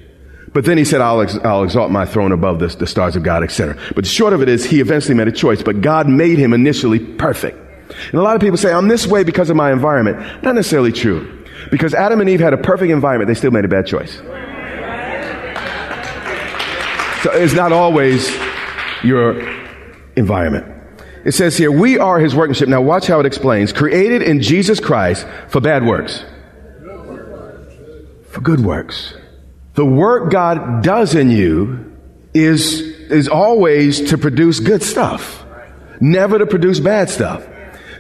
But 0.52 0.66
then 0.66 0.78
he 0.78 0.86
said, 0.86 1.00
I'll, 1.00 1.22
ex- 1.22 1.38
I'll 1.38 1.64
exalt 1.64 1.92
my 1.92 2.06
throne 2.06 2.34
above 2.34 2.60
the, 2.60 2.68
the 2.68 2.88
stars 2.88 3.16
of 3.16 3.24
God, 3.24 3.44
etc. 3.44 3.78
But 3.96 4.04
the 4.04 4.10
short 4.10 4.34
of 4.34 4.42
it 4.42 4.50
is, 4.50 4.66
he 4.66 4.82
eventually 4.82 5.16
made 5.16 5.30
a 5.30 5.34
choice, 5.34 5.64
but 5.64 5.82
God 5.82 6.10
made 6.10 6.38
him 6.38 6.54
initially 6.54 7.00
perfect. 7.00 7.58
And 8.06 8.16
a 8.16 8.22
lot 8.22 8.36
of 8.36 8.42
people 8.42 8.58
say, 8.58 8.74
I'm 8.74 8.88
this 8.88 9.08
way 9.08 9.24
because 9.24 9.50
of 9.50 9.56
my 9.56 9.72
environment. 9.72 10.44
Not 10.44 10.56
necessarily 10.56 10.92
true. 10.92 11.46
Because 11.72 11.94
Adam 11.94 12.22
and 12.22 12.30
Eve 12.30 12.40
had 12.40 12.54
a 12.54 12.58
perfect 12.58 12.92
environment, 12.92 13.28
they 13.28 13.34
still 13.34 13.52
made 13.52 13.66
a 13.66 13.68
bad 13.68 13.88
choice. 13.88 14.16
So 17.24 17.32
it's 17.32 17.54
not 17.54 17.72
always 17.72 18.30
your 19.04 19.42
environment. 20.16 20.74
It 21.24 21.32
says 21.32 21.58
here, 21.58 21.72
we 21.72 21.98
are 21.98 22.20
his 22.20 22.36
workmanship. 22.36 22.70
Now 22.70 22.82
watch 22.82 23.08
how 23.08 23.20
it 23.20 23.26
explains. 23.26 23.74
Created 23.74 24.22
in 24.22 24.42
Jesus 24.42 24.80
Christ 24.80 25.26
for 25.48 25.60
bad 25.60 25.84
works. 25.84 26.24
For 28.30 28.42
good 28.42 28.60
works. 28.60 29.16
The 29.74 29.86
work 29.86 30.32
God 30.32 30.84
does 30.84 31.16
in 31.16 31.32
you 31.32 31.98
is, 32.34 32.80
is 33.10 33.28
always 33.28 34.10
to 34.10 34.18
produce 34.18 34.60
good 34.60 34.84
stuff, 34.84 35.44
never 36.00 36.38
to 36.38 36.46
produce 36.46 36.80
bad 36.80 37.10
stuff. 37.10 37.44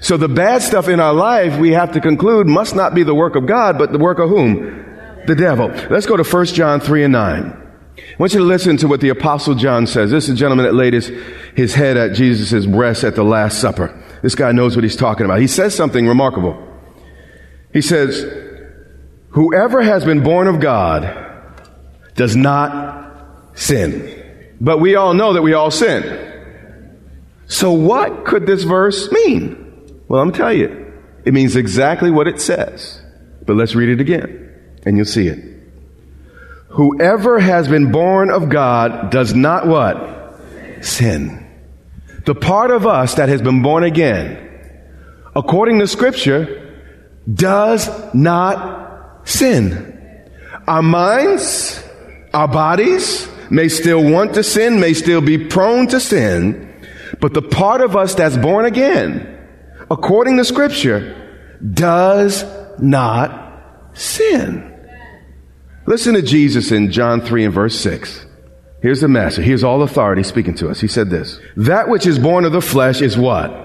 So 0.05 0.17
the 0.17 0.29
bad 0.29 0.61
stuff 0.61 0.87
in 0.87 0.99
our 0.99 1.15
life, 1.15 1.57
we 1.57 1.71
have 1.71 1.93
to 1.93 1.99
conclude, 1.99 2.45
must 2.45 2.75
not 2.75 2.93
be 2.93 3.01
the 3.01 3.15
work 3.15 3.35
of 3.35 3.47
God, 3.47 3.79
but 3.79 3.91
the 3.91 3.97
work 3.97 4.19
of 4.19 4.29
whom? 4.29 4.85
The 5.25 5.33
devil. 5.33 5.69
Let's 5.89 6.05
go 6.05 6.15
to 6.15 6.23
1 6.23 6.45
John 6.45 6.79
3 6.79 7.05
and 7.05 7.11
9. 7.11 7.43
I 7.43 8.01
want 8.19 8.31
you 8.31 8.37
to 8.37 8.45
listen 8.45 8.77
to 8.77 8.87
what 8.87 9.01
the 9.01 9.09
apostle 9.09 9.55
John 9.55 9.87
says. 9.87 10.11
This 10.11 10.25
is 10.25 10.29
a 10.29 10.35
gentleman 10.35 10.67
that 10.67 10.75
laid 10.75 10.93
his, 10.93 11.11
his 11.55 11.73
head 11.73 11.97
at 11.97 12.13
Jesus' 12.13 12.67
breast 12.67 13.03
at 13.03 13.15
the 13.15 13.23
Last 13.23 13.59
Supper. 13.59 13.99
This 14.21 14.35
guy 14.35 14.51
knows 14.51 14.75
what 14.75 14.83
he's 14.83 14.95
talking 14.95 15.25
about. 15.25 15.39
He 15.39 15.47
says 15.47 15.73
something 15.73 16.07
remarkable. 16.07 16.55
He 17.73 17.81
says, 17.81 18.31
whoever 19.29 19.81
has 19.81 20.05
been 20.05 20.21
born 20.21 20.45
of 20.45 20.59
God 20.59 21.65
does 22.13 22.35
not 22.35 23.11
sin. 23.55 24.53
But 24.61 24.79
we 24.79 24.97
all 24.97 25.15
know 25.15 25.33
that 25.33 25.41
we 25.41 25.53
all 25.53 25.71
sin. 25.71 26.43
So 27.47 27.71
what 27.71 28.23
could 28.23 28.45
this 28.45 28.61
verse 28.65 29.11
mean? 29.11 29.64
Well, 30.07 30.21
I'm 30.21 30.31
tell 30.31 30.53
you, 30.53 30.93
it 31.23 31.33
means 31.33 31.55
exactly 31.55 32.11
what 32.11 32.27
it 32.27 32.39
says. 32.39 33.01
But 33.45 33.55
let's 33.55 33.75
read 33.75 33.89
it 33.89 34.01
again, 34.01 34.53
and 34.85 34.97
you'll 34.97 35.05
see 35.05 35.27
it. 35.27 35.55
Whoever 36.69 37.39
has 37.39 37.67
been 37.67 37.91
born 37.91 38.29
of 38.29 38.49
God 38.49 39.11
does 39.11 39.33
not 39.33 39.67
what? 39.67 40.39
Sin. 40.81 41.41
The 42.25 42.35
part 42.35 42.71
of 42.71 42.85
us 42.85 43.15
that 43.15 43.29
has 43.29 43.41
been 43.41 43.61
born 43.61 43.83
again, 43.83 44.41
according 45.35 45.79
to 45.79 45.87
scripture, 45.87 46.61
does 47.31 47.89
not 48.13 49.27
sin. 49.27 50.29
Our 50.67 50.81
minds, 50.81 51.83
our 52.33 52.47
bodies 52.47 53.27
may 53.49 53.69
still 53.69 54.03
want 54.03 54.33
to 54.33 54.43
sin, 54.43 54.79
may 54.79 54.93
still 54.93 55.21
be 55.21 55.37
prone 55.37 55.87
to 55.87 55.99
sin, 55.99 56.73
but 57.19 57.33
the 57.33 57.41
part 57.41 57.81
of 57.81 57.95
us 57.95 58.15
that's 58.15 58.37
born 58.37 58.65
again, 58.65 59.34
according 59.89 60.37
to 60.37 60.45
scripture, 60.45 61.15
does 61.73 62.43
not 62.79 63.89
sin. 63.93 64.71
Listen 65.85 66.15
to 66.15 66.21
Jesus 66.21 66.71
in 66.71 66.91
John 66.91 67.21
3 67.21 67.45
and 67.45 67.53
verse 67.53 67.79
6. 67.79 68.25
Here's 68.81 69.01
the 69.01 69.07
master. 69.07 69.41
Here's 69.41 69.63
all 69.63 69.81
authority 69.81 70.23
speaking 70.23 70.55
to 70.55 70.69
us. 70.69 70.79
He 70.79 70.87
said 70.87 71.09
this. 71.09 71.39
That 71.57 71.89
which 71.89 72.05
is 72.05 72.19
born 72.19 72.45
of 72.45 72.51
the 72.51 72.61
flesh 72.61 73.01
is 73.01 73.17
what? 73.17 73.63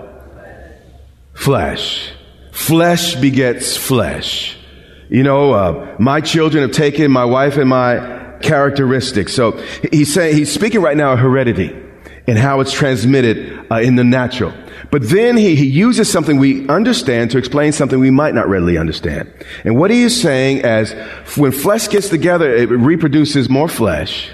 Flesh. 1.34 2.12
Flesh 2.52 3.16
begets 3.16 3.76
flesh. 3.76 4.56
You 5.08 5.22
know, 5.22 5.52
uh, 5.52 5.96
my 5.98 6.20
children 6.20 6.62
have 6.62 6.72
taken 6.72 7.10
my 7.10 7.24
wife 7.24 7.56
and 7.56 7.68
my 7.68 8.38
characteristics. 8.42 9.34
So 9.34 9.52
he's 9.90 10.12
saying, 10.12 10.36
he's 10.36 10.52
speaking 10.52 10.80
right 10.80 10.96
now 10.96 11.12
of 11.12 11.18
heredity 11.18 11.76
and 12.26 12.38
how 12.38 12.60
it's 12.60 12.72
transmitted 12.72 13.66
uh, 13.70 13.80
in 13.80 13.96
the 13.96 14.04
natural. 14.04 14.52
But 14.90 15.09
then 15.09 15.37
he, 15.37 15.54
he 15.54 15.66
uses 15.66 16.11
something 16.11 16.38
we 16.38 16.68
understand 16.68 17.30
to 17.30 17.38
explain 17.38 17.73
something 17.73 18.00
we 18.00 18.11
might 18.11 18.35
not 18.35 18.49
readily 18.49 18.76
understand. 18.76 19.32
And 19.64 19.76
what 19.76 19.90
he 19.90 20.02
is 20.02 20.20
saying 20.20 20.62
as 20.62 20.92
when 21.37 21.52
flesh 21.52 21.88
gets 21.88 22.09
together, 22.09 22.52
it 22.52 22.68
reproduces 22.70 23.49
more 23.49 23.68
flesh. 23.68 24.30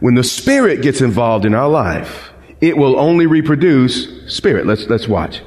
When 0.00 0.14
the 0.14 0.24
spirit 0.24 0.82
gets 0.82 1.00
involved 1.00 1.44
in 1.44 1.54
our 1.54 1.68
life, 1.68 2.30
it 2.60 2.76
will 2.76 2.98
only 2.98 3.26
reproduce 3.26 4.32
spirit. 4.32 4.66
Let's, 4.66 4.86
let's 4.88 5.08
watch. 5.08 5.42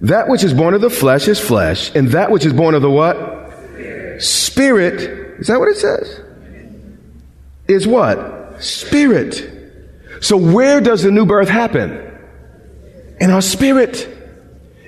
That 0.00 0.28
which 0.28 0.42
is 0.42 0.54
born 0.54 0.74
of 0.74 0.80
the 0.80 0.90
flesh 0.90 1.28
is 1.28 1.38
flesh, 1.38 1.94
and 1.94 2.08
that 2.08 2.30
which 2.30 2.44
is 2.44 2.52
born 2.52 2.74
of 2.74 2.82
the 2.82 2.90
what? 2.90 3.16
Spirit. 4.18 4.22
spirit 4.22 5.22
is 5.40 5.46
that 5.46 5.58
what 5.58 5.68
it 5.68 5.76
says? 5.76 6.20
Is 7.68 7.86
what? 7.86 8.62
Spirit. 8.62 9.48
So 10.20 10.36
where 10.36 10.80
does 10.80 11.02
the 11.02 11.10
new 11.10 11.26
birth 11.26 11.48
happen? 11.48 12.11
In 13.22 13.30
our 13.30 13.40
spirit. 13.40 14.08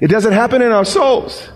It 0.00 0.08
doesn't 0.08 0.32
happen 0.32 0.60
in 0.60 0.72
our 0.72 0.84
souls. 0.84 1.48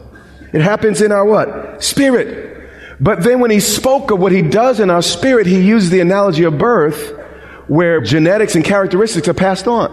It 0.53 0.61
happens 0.61 1.03
in 1.03 1.11
our 1.11 1.25
what? 1.25 1.83
Spirit. 1.83 2.71
But 3.01 3.25
then 3.25 3.41
when 3.41 3.51
he 3.51 3.59
spoke 3.59 4.13
of 4.13 4.21
what 4.21 4.31
he 4.31 4.43
does 4.43 4.79
in 4.79 4.89
our 4.89 5.03
spirit, 5.03 5.47
he 5.47 5.61
used 5.61 5.91
the 5.91 5.99
analogy 5.99 6.45
of 6.45 6.57
birth 6.57 7.15
where 7.67 8.01
genetics 8.01 8.55
and 8.55 8.65
characteristics 8.65 9.27
are 9.27 9.35
passed 9.35 9.67
on. 9.67 9.91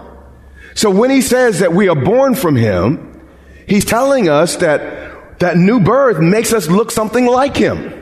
So 0.74 0.90
when 0.90 1.10
he 1.10 1.22
says 1.22 1.58
that 1.58 1.72
we 1.72 1.88
are 1.88 1.96
born 1.96 2.36
from 2.36 2.54
him, 2.54 3.20
he's 3.66 3.84
telling 3.84 4.28
us 4.28 4.56
that 4.56 5.40
that 5.40 5.56
new 5.56 5.80
birth 5.80 6.20
makes 6.20 6.52
us 6.52 6.68
look 6.68 6.92
something 6.92 7.26
like 7.26 7.56
him. 7.56 7.92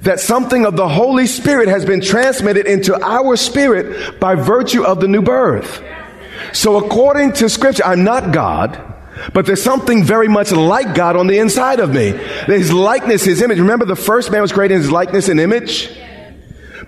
That 0.00 0.18
something 0.18 0.64
of 0.64 0.76
the 0.76 0.88
Holy 0.88 1.26
Spirit 1.26 1.68
has 1.68 1.84
been 1.84 2.00
transmitted 2.00 2.66
into 2.66 2.98
our 3.04 3.36
spirit 3.36 4.18
by 4.18 4.34
virtue 4.34 4.82
of 4.82 4.98
the 5.00 5.08
new 5.08 5.20
birth. 5.20 5.82
So 6.52 6.76
according 6.84 7.32
to 7.34 7.48
scripture, 7.48 7.84
I'm 7.84 8.04
not 8.04 8.32
God, 8.32 8.80
but 9.34 9.46
there's 9.46 9.62
something 9.62 10.04
very 10.04 10.28
much 10.28 10.52
like 10.52 10.94
God 10.94 11.16
on 11.16 11.26
the 11.26 11.38
inside 11.38 11.80
of 11.80 11.92
me. 11.92 12.10
His 12.46 12.72
likeness, 12.72 13.24
His 13.24 13.42
image. 13.42 13.58
Remember 13.58 13.84
the 13.84 13.96
first 13.96 14.30
man 14.30 14.42
was 14.42 14.52
created 14.52 14.76
in 14.76 14.80
His 14.82 14.90
likeness 14.90 15.28
and 15.28 15.38
image? 15.38 15.90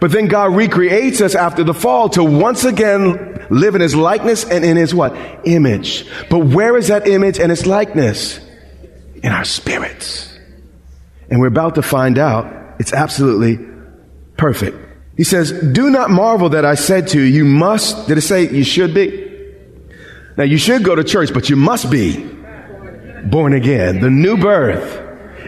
But 0.00 0.10
then 0.10 0.26
God 0.26 0.56
recreates 0.56 1.20
us 1.20 1.34
after 1.34 1.62
the 1.62 1.74
fall 1.74 2.08
to 2.10 2.24
once 2.24 2.64
again 2.64 3.46
live 3.50 3.74
in 3.74 3.80
His 3.80 3.94
likeness 3.94 4.44
and 4.44 4.64
in 4.64 4.76
His 4.76 4.94
what? 4.94 5.14
Image. 5.44 6.06
But 6.28 6.40
where 6.40 6.76
is 6.76 6.88
that 6.88 7.06
image 7.06 7.38
and 7.38 7.52
its 7.52 7.66
likeness? 7.66 8.40
In 9.22 9.30
our 9.30 9.44
spirits. 9.44 10.36
And 11.30 11.40
we're 11.40 11.46
about 11.46 11.76
to 11.76 11.82
find 11.82 12.18
out 12.18 12.80
it's 12.80 12.92
absolutely 12.92 13.64
perfect. 14.36 14.76
He 15.16 15.24
says, 15.24 15.52
do 15.52 15.90
not 15.90 16.10
marvel 16.10 16.48
that 16.50 16.64
I 16.64 16.74
said 16.74 17.08
to 17.08 17.20
you, 17.20 17.24
you 17.24 17.44
must, 17.44 18.08
did 18.08 18.18
it 18.18 18.22
say 18.22 18.48
you 18.48 18.64
should 18.64 18.94
be? 18.94 19.31
Now 20.36 20.44
you 20.44 20.56
should 20.56 20.84
go 20.84 20.94
to 20.94 21.04
church, 21.04 21.32
but 21.32 21.50
you 21.50 21.56
must 21.56 21.90
be 21.90 22.24
born 23.24 23.52
again. 23.52 24.00
The 24.00 24.10
new 24.10 24.36
birth 24.36 25.00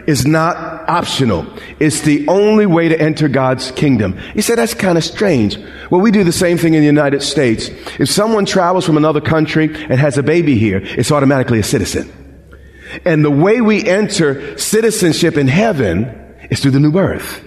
is 0.07 0.25
not 0.27 0.57
optional. 0.87 1.47
It's 1.79 2.01
the 2.01 2.27
only 2.27 2.65
way 2.65 2.89
to 2.89 2.99
enter 2.99 3.27
God's 3.27 3.71
kingdom. 3.71 4.17
He 4.33 4.41
said 4.41 4.57
that's 4.57 4.73
kind 4.73 4.97
of 4.97 5.03
strange. 5.03 5.57
Well, 5.89 6.01
we 6.01 6.11
do 6.11 6.23
the 6.23 6.31
same 6.31 6.57
thing 6.57 6.75
in 6.75 6.81
the 6.81 6.85
United 6.85 7.23
States. 7.23 7.69
If 7.99 8.09
someone 8.09 8.45
travels 8.45 8.85
from 8.85 8.97
another 8.97 9.21
country 9.21 9.65
and 9.65 9.99
has 9.99 10.17
a 10.17 10.23
baby 10.23 10.57
here, 10.57 10.79
it's 10.83 11.11
automatically 11.11 11.59
a 11.59 11.63
citizen. 11.63 12.11
And 13.03 13.25
the 13.25 13.31
way 13.31 13.61
we 13.61 13.85
enter 13.85 14.57
citizenship 14.57 15.37
in 15.37 15.47
heaven 15.47 16.05
is 16.51 16.59
through 16.59 16.71
the 16.71 16.79
new 16.79 16.91
birth. 16.91 17.43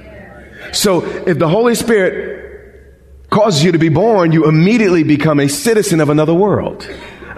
So 0.73 1.05
if 1.27 1.39
the 1.39 1.49
Holy 1.49 1.75
Spirit 1.75 3.31
causes 3.31 3.63
you 3.63 3.73
to 3.73 3.79
be 3.79 3.89
born, 3.89 4.33
you 4.33 4.47
immediately 4.47 5.05
become 5.05 5.39
a 5.39 5.49
citizen 5.49 6.01
of 6.01 6.11
another 6.11 6.35
world 6.35 6.89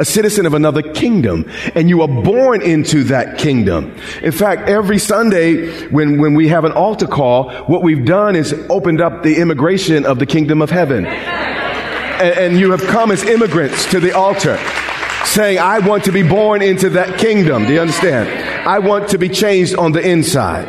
a 0.00 0.04
citizen 0.04 0.47
of 0.47 0.54
another 0.54 0.80
kingdom, 0.80 1.45
and 1.75 1.90
you 1.90 2.00
are 2.00 2.09
born 2.09 2.62
into 2.62 3.04
that 3.04 3.37
kingdom. 3.37 3.95
In 4.23 4.33
fact, 4.33 4.69
every 4.69 4.99
Sunday 4.99 5.88
when, 5.88 6.19
when 6.19 6.33
we 6.35 6.49
have 6.49 6.64
an 6.64 6.73
altar 6.73 7.07
call, 7.07 7.50
what 7.66 7.83
we've 7.83 8.07
done 8.07 8.35
is 8.35 8.54
opened 8.71 9.02
up 9.02 9.23
the 9.23 9.37
immigration 9.37 10.07
of 10.07 10.19
the 10.19 10.25
kingdom 10.25 10.62
of 10.62 10.71
heaven. 10.71 11.04
And, 11.04 12.38
and 12.38 12.59
you 12.59 12.71
have 12.71 12.83
come 12.85 13.11
as 13.11 13.23
immigrants 13.25 13.90
to 13.90 14.00
the 14.00 14.12
altar 14.12 14.59
saying, 15.26 15.59
I 15.59 15.80
want 15.80 16.04
to 16.04 16.12
be 16.12 16.23
born 16.23 16.62
into 16.62 16.88
that 16.90 17.19
kingdom. 17.19 17.66
Do 17.66 17.75
you 17.75 17.80
understand? 17.80 18.28
I 18.66 18.78
want 18.78 19.11
to 19.11 19.19
be 19.19 19.28
changed 19.28 19.75
on 19.75 19.92
the 19.92 20.00
inside. 20.00 20.66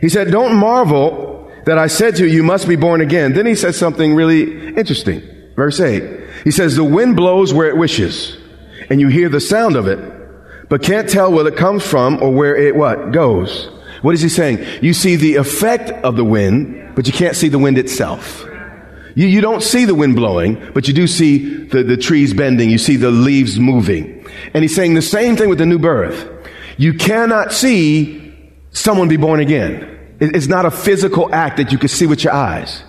He 0.00 0.08
said, 0.08 0.30
don't 0.30 0.54
marvel 0.54 1.52
that 1.66 1.78
I 1.78 1.88
said 1.88 2.14
to 2.16 2.26
you, 2.26 2.32
you 2.32 2.42
must 2.44 2.68
be 2.68 2.76
born 2.76 3.00
again. 3.00 3.32
Then 3.32 3.46
he 3.46 3.56
says 3.56 3.76
something 3.76 4.14
really 4.14 4.68
interesting. 4.76 5.20
Verse 5.56 5.80
8. 5.80 6.19
He 6.44 6.50
says, 6.50 6.76
the 6.76 6.84
wind 6.84 7.16
blows 7.16 7.52
where 7.52 7.68
it 7.68 7.76
wishes 7.76 8.36
and 8.88 9.00
you 9.00 9.08
hear 9.08 9.28
the 9.28 9.40
sound 9.40 9.76
of 9.76 9.86
it, 9.86 9.98
but 10.68 10.82
can't 10.82 11.08
tell 11.08 11.32
where 11.32 11.46
it 11.46 11.56
comes 11.56 11.86
from 11.86 12.22
or 12.22 12.32
where 12.32 12.56
it 12.56 12.74
what 12.74 13.12
goes. 13.12 13.68
What 14.02 14.14
is 14.14 14.22
he 14.22 14.28
saying? 14.28 14.64
You 14.82 14.94
see 14.94 15.16
the 15.16 15.36
effect 15.36 15.90
of 16.04 16.16
the 16.16 16.24
wind, 16.24 16.94
but 16.94 17.06
you 17.06 17.12
can't 17.12 17.36
see 17.36 17.48
the 17.48 17.58
wind 17.58 17.76
itself. 17.78 18.46
You, 19.14 19.26
you 19.26 19.40
don't 19.40 19.62
see 19.62 19.84
the 19.84 19.94
wind 19.94 20.16
blowing, 20.16 20.70
but 20.72 20.88
you 20.88 20.94
do 20.94 21.06
see 21.06 21.64
the, 21.64 21.82
the 21.82 21.96
trees 21.96 22.32
bending. 22.32 22.70
You 22.70 22.78
see 22.78 22.96
the 22.96 23.10
leaves 23.10 23.58
moving. 23.58 24.26
And 24.54 24.62
he's 24.62 24.74
saying 24.74 24.94
the 24.94 25.02
same 25.02 25.36
thing 25.36 25.48
with 25.48 25.58
the 25.58 25.66
new 25.66 25.78
birth. 25.78 26.28
You 26.76 26.94
cannot 26.94 27.52
see 27.52 28.32
someone 28.70 29.08
be 29.08 29.16
born 29.16 29.40
again. 29.40 30.16
It's 30.20 30.46
not 30.46 30.64
a 30.64 30.70
physical 30.70 31.34
act 31.34 31.56
that 31.56 31.72
you 31.72 31.78
can 31.78 31.88
see 31.88 32.06
with 32.06 32.24
your 32.24 32.32
eyes. 32.32 32.82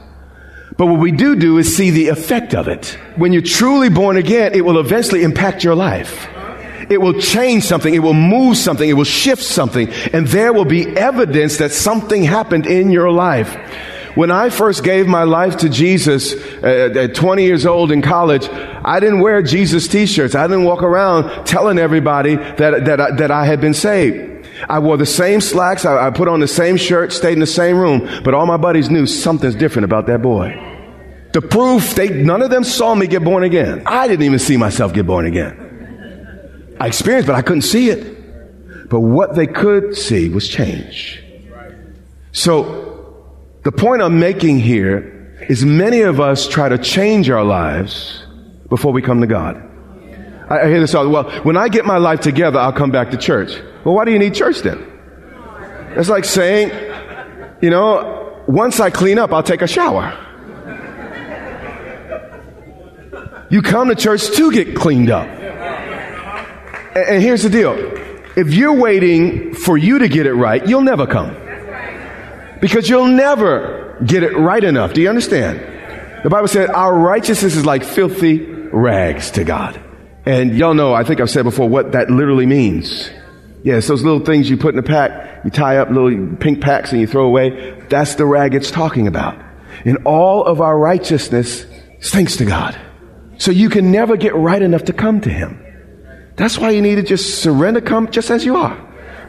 But 0.82 0.88
what 0.88 1.00
we 1.00 1.12
do 1.12 1.36
do 1.36 1.60
is 1.60 1.78
see 1.78 1.92
the 1.92 2.08
effect 2.08 2.56
of 2.56 2.68
it. 2.68 2.98
When 3.16 3.34
you're 3.34 3.44
truly 3.44 3.90
born 3.90 4.18
again, 4.18 4.56
it 4.56 4.66
will 4.66 4.80
eventually 4.80 5.22
impact 5.22 5.64
your 5.64 5.76
life. 5.76 6.28
It 6.90 7.00
will 7.00 7.22
change 7.22 7.66
something. 7.66 7.94
It 7.94 8.00
will 8.00 8.16
move 8.16 8.58
something. 8.58 8.90
It 8.90 8.94
will 8.94 9.04
shift 9.04 9.44
something. 9.44 9.90
And 10.12 10.26
there 10.26 10.52
will 10.52 10.66
be 10.66 10.88
evidence 10.88 11.58
that 11.58 11.72
something 11.72 12.24
happened 12.24 12.66
in 12.66 12.90
your 12.90 13.12
life. 13.12 13.56
When 14.16 14.32
I 14.32 14.50
first 14.50 14.84
gave 14.84 15.06
my 15.06 15.22
life 15.22 15.58
to 15.58 15.70
Jesus 15.70 16.34
uh, 16.34 16.90
at 16.96 17.14
20 17.14 17.44
years 17.44 17.68
old 17.68 17.92
in 17.92 18.02
college, 18.02 18.50
I 18.50 19.00
didn't 19.00 19.20
wear 19.20 19.44
Jesus 19.44 19.88
t-shirts. 19.88 20.34
I 20.34 20.48
didn't 20.48 20.64
walk 20.64 20.82
around 20.82 21.46
telling 21.46 21.78
everybody 21.78 22.38
that, 22.38 22.86
that, 22.86 23.00
I, 23.00 23.12
that 23.18 23.30
I 23.30 23.46
had 23.46 23.62
been 23.62 23.76
saved. 23.76 24.48
I 24.68 24.80
wore 24.80 24.98
the 24.98 25.06
same 25.06 25.42
slacks. 25.42 25.86
I, 25.86 26.08
I 26.08 26.10
put 26.10 26.28
on 26.28 26.40
the 26.40 26.48
same 26.48 26.76
shirt, 26.76 27.14
stayed 27.14 27.34
in 27.34 27.40
the 27.40 27.46
same 27.46 27.78
room, 27.78 28.24
but 28.24 28.34
all 28.34 28.48
my 28.48 28.58
buddies 28.58 28.90
knew 28.90 29.06
something's 29.06 29.54
different 29.54 29.86
about 29.86 30.08
that 30.08 30.24
boy. 30.24 30.70
The 31.34 31.42
proof, 31.42 31.96
they, 31.96 32.10
none 32.10 32.42
of 32.42 32.50
them 32.50 32.64
saw 32.64 32.94
me 32.94 33.08
get 33.08 33.24
born 33.24 33.44
again. 33.44 33.84
I 33.86 34.08
didn't 34.08 34.26
even 34.26 34.40
see 34.40 34.58
myself 34.58 34.94
get 34.94 35.06
born 35.08 35.26
again. 35.26 36.76
I 36.80 36.88
experienced, 36.88 37.28
but 37.28 37.36
I 37.36 37.42
couldn't 37.42 37.62
see 37.62 37.90
it. 37.90 38.90
But 38.90 39.00
what 39.00 39.36
they 39.36 39.48
could 39.48 39.96
see 39.96 40.28
was 40.30 40.48
change. 40.48 41.24
So 42.34 43.26
the 43.64 43.72
point 43.72 44.02
I'm 44.02 44.20
making 44.20 44.60
here 44.60 45.38
is 45.48 45.64
many 45.64 46.02
of 46.02 46.20
us 46.20 46.48
try 46.48 46.68
to 46.68 46.78
change 46.78 47.30
our 47.30 47.44
lives 47.44 48.26
before 48.70 48.92
we 48.92 49.02
come 49.02 49.22
to 49.22 49.28
God. 49.28 49.70
I, 50.50 50.68
hear 50.68 50.82
this 50.82 50.94
all. 50.94 51.08
Well, 51.08 51.30
when 51.44 51.56
I 51.56 51.70
get 51.70 51.86
my 51.86 51.98
life 51.98 52.20
together, 52.20 52.60
I'll 52.60 52.74
come 52.74 52.92
back 52.92 53.12
to 53.12 53.18
church. 53.18 53.54
Well, 53.86 53.96
why 53.96 54.04
do 54.04 54.12
you 54.12 54.20
need 54.20 54.36
church 54.36 54.60
then? 54.60 54.86
It's 55.96 56.10
like 56.10 56.26
saying, 56.26 56.72
you 57.62 57.70
know, 57.70 58.44
once 58.48 58.82
I 58.82 58.90
clean 58.90 59.18
up, 59.18 59.32
I'll 59.32 59.44
take 59.44 59.62
a 59.62 59.68
shower. 59.68 60.18
You 63.50 63.62
come 63.62 63.90
to 63.90 63.96
church 63.96 64.32
to 64.32 64.52
get 64.52 64.76
cleaned 64.76 65.10
up. 65.10 65.28
And, 66.96 67.22
here's 67.22 67.44
the 67.44 67.50
deal. 67.50 67.74
If 68.36 68.54
you're 68.54 68.74
waiting 68.74 69.54
for 69.54 69.78
you 69.78 70.00
to 70.00 70.10
get 70.10 70.26
it 70.26 70.34
right, 70.34 70.66
you'll 70.66 70.82
never 70.82 71.08
come. 71.08 71.36
Because 72.60 72.90
you'll 72.90 73.08
never 73.08 73.98
get 74.06 74.24
it 74.24 74.38
right 74.38 74.64
enough. 74.64 74.94
Do 74.94 75.02
you 75.02 75.10
understand? 75.10 75.60
The 76.24 76.30
Bible 76.30 76.48
said 76.48 76.70
our 76.70 76.94
righteousness 76.94 77.56
is 77.56 77.66
like 77.66 77.84
filthy 77.84 78.40
rags 78.46 79.32
to 79.32 79.44
God. 79.44 79.82
And 80.26 80.56
y'all 80.56 80.74
know, 80.74 80.94
I 80.94 81.04
think 81.04 81.20
I've 81.20 81.30
said 81.30 81.44
before 81.44 81.68
what 81.68 81.94
that 81.94 82.12
literally 82.12 82.46
means. 82.46 83.10
Yes, 83.64 83.88
those 83.88 84.04
little 84.04 84.24
things 84.24 84.50
you 84.50 84.58
put 84.58 84.74
in 84.74 84.80
a 84.80 84.84
pack, 84.84 85.44
you 85.44 85.52
tie 85.52 85.78
up 85.78 85.90
little 85.90 86.36
pink 86.38 86.62
packs 86.62 86.92
and 86.92 87.02
you 87.02 87.08
throw 87.08 87.26
away. 87.26 87.80
That's 87.90 88.16
the 88.16 88.26
rag 88.26 88.54
it's 88.54 88.72
talking 88.72 89.08
about. 89.08 89.40
And 89.86 90.06
all 90.06 90.46
of 90.46 90.62
our 90.62 90.78
righteousness 90.78 91.66
stinks 92.00 92.38
to 92.38 92.46
God. 92.46 92.80
So 93.42 93.50
you 93.50 93.70
can 93.70 93.92
never 93.92 94.18
get 94.18 94.36
right 94.36 94.62
enough 94.62 94.84
to 94.84 94.94
come 94.94 95.20
to 95.22 95.30
Him. 95.32 95.66
That's 96.36 96.60
why 96.60 96.70
you 96.70 96.82
need 96.84 96.98
to 96.98 97.02
just 97.02 97.42
surrender, 97.42 97.82
come 97.82 98.12
just 98.12 98.30
as 98.30 98.46
you 98.46 98.56
are. 98.56 98.78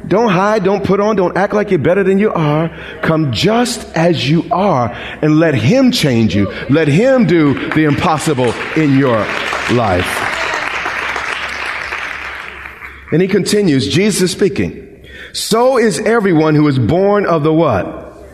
Don't 0.07 0.29
hide, 0.29 0.65
don't 0.65 0.85
put 0.85 1.01
on, 1.01 1.17
don't 1.17 1.35
act 1.35 1.55
like 1.55 1.71
you're 1.71 1.79
better 1.79 2.05
than 2.05 2.19
you 2.19 2.31
are. 2.31 2.69
Come 3.01 3.33
just 3.33 3.81
as 3.97 4.29
you 4.29 4.47
are 4.53 4.93
and 4.93 5.39
let 5.39 5.55
Him 5.55 5.91
change 5.91 6.37
you. 6.37 6.51
Let 6.69 6.89
Him 6.89 7.27
do 7.27 7.55
the 7.71 7.85
impossible 7.85 8.53
in 8.77 8.99
your 8.99 9.17
life. 9.73 10.05
And 13.13 13.23
he 13.23 13.29
continues, 13.29 13.89
Jesus 13.89 14.21
is 14.21 14.33
speaking. 14.33 15.09
So 15.33 15.79
is 15.79 16.01
everyone 16.01 16.55
who 16.55 16.69
is 16.69 16.79
born 16.79 17.25
of 17.25 17.45
the 17.45 17.53
what? 17.55 18.27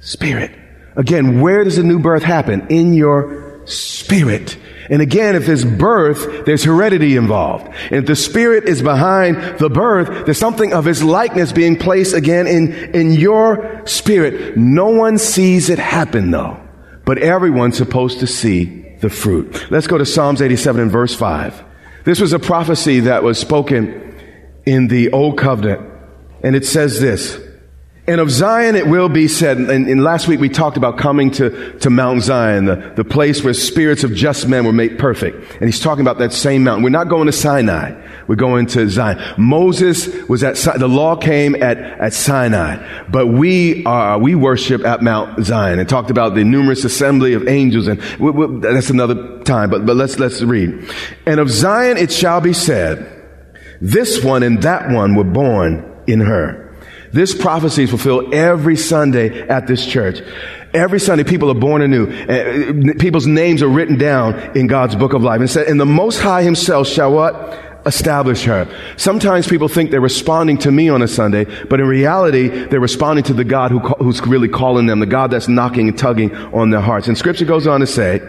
Spirit. 0.00 0.50
Again, 0.94 1.40
where 1.40 1.64
does 1.64 1.76
the 1.76 1.84
new 1.84 2.00
birth 2.00 2.22
happen? 2.22 2.66
In 2.68 2.92
your 2.92 3.62
spirit. 3.64 4.58
And 4.90 5.00
again, 5.00 5.34
if 5.34 5.46
there's 5.46 5.64
birth, 5.64 6.44
there's 6.46 6.64
heredity 6.64 7.16
involved. 7.16 7.66
And 7.66 7.94
if 7.94 8.06
the 8.06 8.16
Spirit 8.16 8.68
is 8.68 8.82
behind 8.82 9.58
the 9.58 9.70
birth, 9.70 10.26
there's 10.26 10.38
something 10.38 10.72
of 10.72 10.84
His 10.84 11.02
likeness 11.02 11.52
being 11.52 11.76
placed 11.76 12.14
again 12.14 12.46
in, 12.46 12.72
in 12.94 13.12
your 13.12 13.82
spirit. 13.86 14.56
No 14.56 14.88
one 14.88 15.18
sees 15.18 15.70
it 15.70 15.78
happen 15.78 16.30
though, 16.30 16.60
but 17.04 17.18
everyone's 17.18 17.76
supposed 17.76 18.20
to 18.20 18.26
see 18.26 18.84
the 19.00 19.10
fruit. 19.10 19.70
Let's 19.70 19.86
go 19.86 19.98
to 19.98 20.06
Psalms 20.06 20.42
87 20.42 20.82
and 20.82 20.90
verse 20.90 21.14
5. 21.14 21.64
This 22.04 22.20
was 22.20 22.32
a 22.32 22.38
prophecy 22.38 23.00
that 23.00 23.22
was 23.22 23.38
spoken 23.38 24.18
in 24.66 24.88
the 24.88 25.12
Old 25.12 25.38
Covenant. 25.38 25.90
And 26.42 26.54
it 26.54 26.66
says 26.66 27.00
this, 27.00 27.40
and 28.06 28.20
of 28.20 28.30
Zion 28.30 28.76
it 28.76 28.86
will 28.86 29.08
be 29.08 29.28
said, 29.28 29.56
and, 29.56 29.88
and, 29.88 30.04
last 30.04 30.28
week 30.28 30.38
we 30.38 30.50
talked 30.50 30.76
about 30.76 30.98
coming 30.98 31.30
to, 31.32 31.78
to 31.78 31.88
Mount 31.88 32.22
Zion, 32.22 32.66
the, 32.66 32.92
the 32.96 33.04
place 33.04 33.42
where 33.42 33.54
spirits 33.54 34.04
of 34.04 34.12
just 34.12 34.46
men 34.46 34.66
were 34.66 34.74
made 34.74 34.98
perfect. 34.98 35.54
And 35.54 35.64
he's 35.64 35.80
talking 35.80 36.02
about 36.02 36.18
that 36.18 36.34
same 36.34 36.64
mountain. 36.64 36.84
We're 36.84 36.90
not 36.90 37.08
going 37.08 37.26
to 37.26 37.32
Sinai. 37.32 37.98
We're 38.26 38.34
going 38.34 38.66
to 38.68 38.90
Zion. 38.90 39.22
Moses 39.38 40.06
was 40.28 40.44
at, 40.44 40.56
the 40.56 40.86
law 40.86 41.16
came 41.16 41.54
at, 41.54 41.78
at 41.78 42.12
Sinai, 42.12 43.06
but 43.08 43.28
we 43.28 43.86
are, 43.86 44.18
we 44.18 44.34
worship 44.34 44.84
at 44.84 45.00
Mount 45.02 45.42
Zion 45.42 45.78
and 45.78 45.88
talked 45.88 46.10
about 46.10 46.34
the 46.34 46.44
numerous 46.44 46.84
assembly 46.84 47.32
of 47.32 47.48
angels 47.48 47.86
and 47.86 48.02
we, 48.20 48.30
we, 48.30 48.60
that's 48.60 48.90
another 48.90 49.38
time, 49.44 49.70
but, 49.70 49.86
but 49.86 49.96
let's, 49.96 50.18
let's 50.18 50.42
read. 50.42 50.90
And 51.24 51.40
of 51.40 51.50
Zion 51.50 51.96
it 51.96 52.12
shall 52.12 52.42
be 52.42 52.52
said, 52.52 53.10
this 53.80 54.22
one 54.22 54.42
and 54.42 54.62
that 54.62 54.90
one 54.90 55.14
were 55.14 55.24
born 55.24 56.02
in 56.06 56.20
her. 56.20 56.63
This 57.14 57.32
prophecy 57.32 57.84
is 57.84 57.90
fulfilled 57.90 58.34
every 58.34 58.76
Sunday 58.76 59.46
at 59.46 59.68
this 59.68 59.86
church. 59.86 60.20
Every 60.74 60.98
Sunday, 60.98 61.22
people 61.22 61.48
are 61.48 61.54
born 61.54 61.80
anew. 61.80 62.10
Uh, 62.10 62.92
people's 62.98 63.28
names 63.28 63.62
are 63.62 63.68
written 63.68 63.96
down 63.96 64.56
in 64.56 64.66
God's 64.66 64.96
book 64.96 65.12
of 65.12 65.22
life. 65.22 65.38
And 65.38 65.48
said, 65.48 65.68
and 65.68 65.80
the 65.80 65.86
Most 65.86 66.18
High 66.18 66.42
Himself 66.42 66.88
shall 66.88 67.12
what? 67.12 67.73
Establish 67.86 68.44
her. 68.44 68.66
Sometimes 68.96 69.46
people 69.46 69.68
think 69.68 69.90
they're 69.90 70.00
responding 70.00 70.58
to 70.58 70.70
me 70.70 70.88
on 70.88 71.02
a 71.02 71.08
Sunday, 71.08 71.44
but 71.68 71.80
in 71.80 71.86
reality, 71.86 72.48
they're 72.48 72.80
responding 72.80 73.24
to 73.24 73.34
the 73.34 73.44
God 73.44 73.70
who, 73.70 73.78
who's 73.78 74.20
really 74.26 74.48
calling 74.48 74.86
them, 74.86 75.00
the 75.00 75.06
God 75.06 75.30
that's 75.30 75.48
knocking 75.48 75.88
and 75.88 75.98
tugging 75.98 76.34
on 76.34 76.70
their 76.70 76.80
hearts. 76.80 77.08
And 77.08 77.16
scripture 77.16 77.44
goes 77.44 77.66
on 77.66 77.80
to 77.80 77.86
say, 77.86 78.20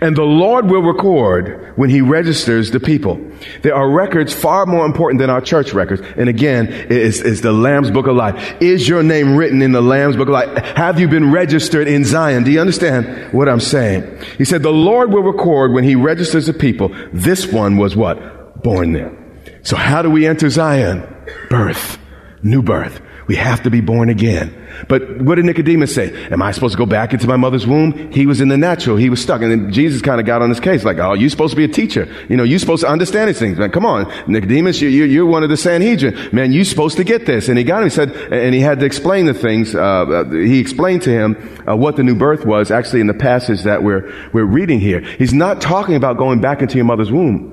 and 0.00 0.16
the 0.16 0.24
Lord 0.24 0.70
will 0.70 0.82
record 0.82 1.72
when 1.76 1.90
he 1.90 2.00
registers 2.00 2.70
the 2.70 2.80
people. 2.80 3.20
There 3.62 3.74
are 3.74 3.90
records 3.90 4.32
far 4.32 4.66
more 4.66 4.86
important 4.86 5.20
than 5.20 5.30
our 5.30 5.40
church 5.40 5.72
records. 5.72 6.02
And 6.16 6.28
again, 6.28 6.68
it's, 6.70 7.20
it's 7.20 7.40
the 7.40 7.52
Lamb's 7.52 7.90
Book 7.90 8.06
of 8.06 8.16
Life. 8.16 8.60
Is 8.60 8.88
your 8.88 9.02
name 9.02 9.36
written 9.36 9.62
in 9.62 9.72
the 9.72 9.80
Lamb's 9.80 10.16
Book 10.16 10.28
of 10.28 10.34
Life? 10.34 10.64
Have 10.76 11.00
you 11.00 11.08
been 11.08 11.30
registered 11.30 11.88
in 11.88 12.04
Zion? 12.04 12.44
Do 12.44 12.50
you 12.50 12.60
understand 12.60 13.32
what 13.32 13.48
I'm 13.48 13.60
saying? 13.60 14.18
He 14.38 14.44
said, 14.44 14.62
the 14.62 14.72
Lord 14.72 15.12
will 15.12 15.22
record 15.22 15.72
when 15.72 15.84
he 15.84 15.94
registers 15.94 16.46
the 16.46 16.52
people. 16.52 16.94
This 17.12 17.46
one 17.46 17.76
was 17.76 17.96
what? 17.96 18.41
Born 18.62 18.92
there. 18.92 19.16
So 19.62 19.76
how 19.76 20.02
do 20.02 20.10
we 20.10 20.26
enter 20.26 20.48
Zion? 20.50 21.06
Birth. 21.48 21.98
New 22.42 22.62
birth. 22.62 23.00
We 23.28 23.36
have 23.36 23.62
to 23.62 23.70
be 23.70 23.80
born 23.80 24.08
again. 24.08 24.58
But 24.88 25.22
what 25.22 25.36
did 25.36 25.44
Nicodemus 25.44 25.94
say? 25.94 26.12
Am 26.30 26.42
I 26.42 26.50
supposed 26.50 26.72
to 26.72 26.78
go 26.78 26.86
back 26.86 27.12
into 27.12 27.28
my 27.28 27.36
mother's 27.36 27.66
womb? 27.66 28.10
He 28.10 28.26
was 28.26 28.40
in 28.40 28.48
the 28.48 28.58
natural. 28.58 28.96
He 28.96 29.10
was 29.10 29.22
stuck. 29.22 29.42
And 29.42 29.50
then 29.50 29.72
Jesus 29.72 30.02
kind 30.02 30.20
of 30.20 30.26
got 30.26 30.42
on 30.42 30.48
his 30.48 30.58
case, 30.58 30.84
like, 30.84 30.98
oh, 30.98 31.14
you're 31.14 31.30
supposed 31.30 31.52
to 31.52 31.56
be 31.56 31.64
a 31.64 31.68
teacher. 31.68 32.12
You 32.28 32.36
know, 32.36 32.42
you're 32.42 32.58
supposed 32.58 32.82
to 32.82 32.88
understand 32.88 33.28
these 33.28 33.38
things. 33.38 33.58
Like, 33.58 33.72
come 33.72 33.86
on, 33.86 34.12
Nicodemus, 34.26 34.80
you, 34.80 34.88
you, 34.88 35.04
you're 35.04 35.26
one 35.26 35.44
of 35.44 35.50
the 35.50 35.56
Sanhedrin. 35.56 36.30
Man, 36.32 36.52
you're 36.52 36.64
supposed 36.64 36.96
to 36.96 37.04
get 37.04 37.24
this. 37.24 37.48
And 37.48 37.56
he 37.56 37.64
got 37.64 37.78
him. 37.78 37.84
He 37.84 37.90
said, 37.90 38.10
and 38.10 38.54
he 38.54 38.60
had 38.60 38.80
to 38.80 38.86
explain 38.86 39.26
the 39.26 39.34
things. 39.34 39.74
Uh, 39.74 40.24
he 40.30 40.58
explained 40.58 41.02
to 41.02 41.10
him 41.10 41.36
uh, 41.68 41.76
what 41.76 41.96
the 41.96 42.02
new 42.02 42.16
birth 42.16 42.44
was, 42.44 42.70
actually 42.70 43.00
in 43.00 43.06
the 43.06 43.14
passage 43.14 43.62
that 43.62 43.84
we're, 43.84 44.12
we're 44.32 44.44
reading 44.44 44.80
here. 44.80 45.00
He's 45.00 45.32
not 45.32 45.60
talking 45.60 45.94
about 45.94 46.16
going 46.16 46.40
back 46.40 46.60
into 46.60 46.76
your 46.76 46.86
mother's 46.86 47.12
womb. 47.12 47.51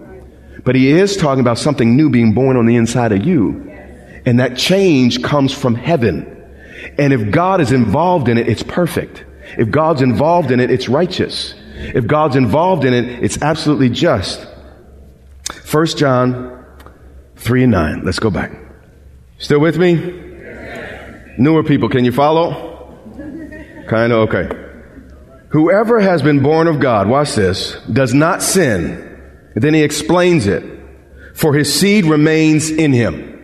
But 0.69 0.75
he 0.75 0.91
is 0.91 1.17
talking 1.17 1.39
about 1.39 1.57
something 1.57 1.95
new 1.95 2.11
being 2.11 2.33
born 2.33 2.55
on 2.55 2.67
the 2.67 2.75
inside 2.75 3.11
of 3.11 3.25
you. 3.25 3.71
And 4.27 4.39
that 4.39 4.55
change 4.55 5.23
comes 5.23 5.51
from 5.51 5.73
heaven. 5.73 6.27
And 6.99 7.11
if 7.11 7.31
God 7.31 7.59
is 7.59 7.71
involved 7.71 8.29
in 8.29 8.37
it, 8.37 8.47
it's 8.47 8.61
perfect. 8.61 9.25
If 9.57 9.71
God's 9.71 10.03
involved 10.03 10.51
in 10.51 10.59
it, 10.59 10.69
it's 10.69 10.87
righteous. 10.87 11.55
If 11.73 12.05
God's 12.05 12.35
involved 12.35 12.85
in 12.85 12.93
it, 12.93 13.23
it's 13.23 13.41
absolutely 13.41 13.89
just. 13.89 14.47
1 15.71 15.87
John 15.97 16.63
3 17.37 17.63
and 17.63 17.71
9. 17.71 18.05
Let's 18.05 18.19
go 18.19 18.29
back. 18.29 18.51
Still 19.39 19.61
with 19.61 19.79
me? 19.79 19.95
Newer 21.39 21.63
people, 21.63 21.89
can 21.89 22.05
you 22.05 22.11
follow? 22.11 22.95
Kind 23.87 24.13
of, 24.13 24.29
okay. 24.29 24.49
Whoever 25.47 25.99
has 25.99 26.21
been 26.21 26.43
born 26.43 26.67
of 26.67 26.79
God, 26.79 27.09
watch 27.09 27.33
this, 27.33 27.75
does 27.91 28.13
not 28.13 28.43
sin. 28.43 29.08
Then 29.61 29.73
he 29.73 29.83
explains 29.83 30.47
it. 30.47 30.63
For 31.33 31.53
his 31.53 31.73
seed 31.73 32.05
remains 32.05 32.69
in 32.69 32.91
him. 32.91 33.37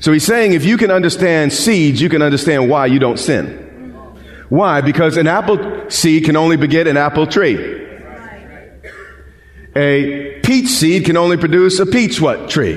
So 0.00 0.12
he's 0.12 0.24
saying 0.24 0.52
if 0.52 0.64
you 0.64 0.76
can 0.76 0.90
understand 0.90 1.52
seeds, 1.52 2.00
you 2.00 2.08
can 2.08 2.22
understand 2.22 2.68
why 2.68 2.86
you 2.86 2.98
don't 2.98 3.18
sin. 3.18 3.68
Why? 4.48 4.80
Because 4.80 5.16
an 5.16 5.26
apple 5.26 5.90
seed 5.90 6.24
can 6.24 6.36
only 6.36 6.56
beget 6.56 6.86
an 6.86 6.96
apple 6.96 7.26
tree. 7.26 7.86
A 9.76 10.40
peach 10.42 10.68
seed 10.68 11.04
can 11.04 11.16
only 11.16 11.36
produce 11.36 11.78
a 11.78 11.86
peach 11.86 12.20
what 12.20 12.50
tree? 12.50 12.76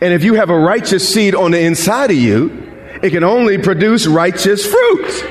And 0.00 0.14
if 0.14 0.22
you 0.22 0.34
have 0.34 0.50
a 0.50 0.58
righteous 0.58 1.12
seed 1.12 1.34
on 1.34 1.50
the 1.50 1.60
inside 1.60 2.10
of 2.10 2.16
you, 2.16 2.68
it 3.02 3.10
can 3.10 3.24
only 3.24 3.58
produce 3.58 4.06
righteous 4.06 4.64
fruit. 4.64 5.24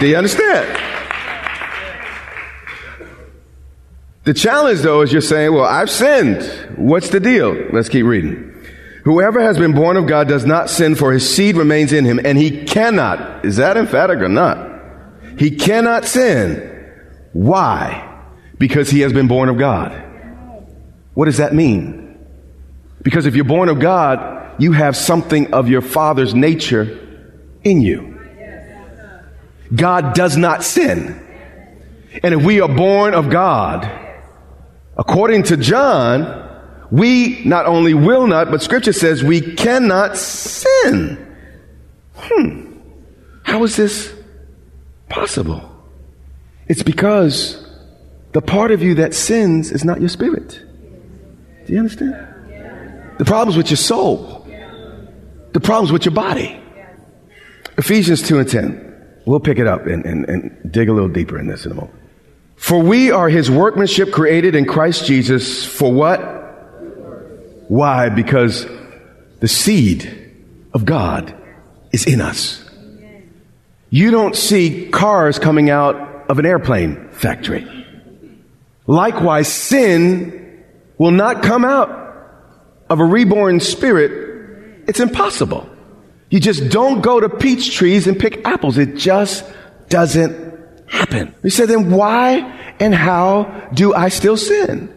Do 0.00 0.08
you 0.08 0.16
understand? 0.16 0.66
The 4.24 4.34
challenge 4.34 4.80
though 4.80 5.02
is 5.02 5.12
you're 5.12 5.20
saying, 5.20 5.52
well, 5.52 5.64
I've 5.64 5.90
sinned. 5.90 6.42
What's 6.76 7.10
the 7.10 7.20
deal? 7.20 7.52
Let's 7.72 7.88
keep 7.88 8.06
reading. 8.06 8.50
Whoever 9.04 9.40
has 9.40 9.58
been 9.58 9.72
born 9.72 9.96
of 9.96 10.06
God 10.06 10.28
does 10.28 10.46
not 10.46 10.70
sin 10.70 10.94
for 10.94 11.12
his 11.12 11.28
seed 11.28 11.56
remains 11.56 11.92
in 11.92 12.04
him 12.04 12.20
and 12.24 12.38
he 12.38 12.64
cannot, 12.64 13.44
is 13.44 13.56
that 13.56 13.76
emphatic 13.76 14.18
or 14.18 14.28
not? 14.28 14.70
He 15.38 15.56
cannot 15.56 16.04
sin. 16.04 16.68
Why? 17.32 18.08
Because 18.58 18.90
he 18.90 19.00
has 19.00 19.12
been 19.12 19.26
born 19.26 19.48
of 19.48 19.58
God. 19.58 19.90
What 21.14 21.24
does 21.24 21.38
that 21.38 21.52
mean? 21.52 22.16
Because 23.02 23.26
if 23.26 23.34
you're 23.34 23.44
born 23.44 23.68
of 23.68 23.80
God, 23.80 24.54
you 24.62 24.72
have 24.72 24.96
something 24.96 25.52
of 25.52 25.68
your 25.68 25.80
father's 25.80 26.32
nature 26.32 27.00
in 27.64 27.80
you. 27.80 28.20
God 29.74 30.14
does 30.14 30.36
not 30.36 30.62
sin. 30.62 31.18
And 32.22 32.34
if 32.34 32.44
we 32.44 32.60
are 32.60 32.68
born 32.68 33.14
of 33.14 33.30
God, 33.30 33.90
according 34.96 35.44
to 35.44 35.56
John, 35.56 36.38
we 36.90 37.42
not 37.44 37.66
only 37.66 37.94
will 37.94 38.26
not, 38.26 38.50
but 38.50 38.62
scripture 38.62 38.92
says 38.92 39.24
we 39.24 39.40
cannot 39.40 40.16
sin. 40.16 41.36
Hmm. 42.14 42.78
How 43.44 43.64
is 43.64 43.76
this 43.76 44.12
possible? 45.08 45.68
It's 46.68 46.82
because 46.82 47.66
the 48.32 48.42
part 48.42 48.70
of 48.70 48.82
you 48.82 48.94
that 48.96 49.14
sins 49.14 49.72
is 49.72 49.84
not 49.84 50.00
your 50.00 50.08
spirit. 50.08 50.60
Do 51.66 51.72
you 51.72 51.78
understand? 51.78 52.14
The 53.18 53.24
problem's 53.24 53.56
with 53.56 53.70
your 53.70 53.76
soul. 53.76 54.46
The 55.52 55.60
problem's 55.60 55.92
with 55.92 56.04
your 56.04 56.14
body. 56.14 56.60
Ephesians 57.78 58.22
2 58.22 58.38
and 58.38 58.48
10. 58.48 59.22
We'll 59.26 59.40
pick 59.40 59.58
it 59.58 59.66
up 59.66 59.86
and, 59.86 60.04
and, 60.04 60.28
and 60.28 60.72
dig 60.72 60.88
a 60.88 60.92
little 60.92 61.08
deeper 61.08 61.38
in 61.38 61.46
this 61.46 61.64
in 61.64 61.72
a 61.72 61.74
moment. 61.74 62.01
For 62.62 62.80
we 62.80 63.10
are 63.10 63.28
his 63.28 63.50
workmanship 63.50 64.12
created 64.12 64.54
in 64.54 64.66
Christ 64.66 65.04
Jesus 65.04 65.66
for 65.66 65.92
what? 65.92 66.20
Why? 67.66 68.08
Because 68.08 68.64
the 69.40 69.48
seed 69.48 70.32
of 70.72 70.84
God 70.84 71.34
is 71.90 72.06
in 72.06 72.20
us. 72.20 72.64
You 73.90 74.12
don't 74.12 74.36
see 74.36 74.88
cars 74.90 75.40
coming 75.40 75.70
out 75.70 75.96
of 76.30 76.38
an 76.38 76.46
airplane 76.46 77.08
factory. 77.10 77.66
Likewise, 78.86 79.52
sin 79.52 80.64
will 80.98 81.10
not 81.10 81.42
come 81.42 81.64
out 81.64 81.90
of 82.88 83.00
a 83.00 83.04
reborn 83.04 83.58
spirit. 83.58 84.84
It's 84.86 85.00
impossible. 85.00 85.68
You 86.30 86.38
just 86.38 86.70
don't 86.70 87.00
go 87.00 87.18
to 87.18 87.28
peach 87.28 87.74
trees 87.74 88.06
and 88.06 88.16
pick 88.16 88.46
apples. 88.46 88.78
It 88.78 88.94
just 88.94 89.44
doesn't 89.88 90.51
happen. 90.92 91.34
You 91.42 91.50
say, 91.50 91.66
then 91.66 91.90
why 91.90 92.74
and 92.78 92.94
how 92.94 93.44
do 93.72 93.94
I 93.94 94.08
still 94.08 94.36
sin? 94.36 94.94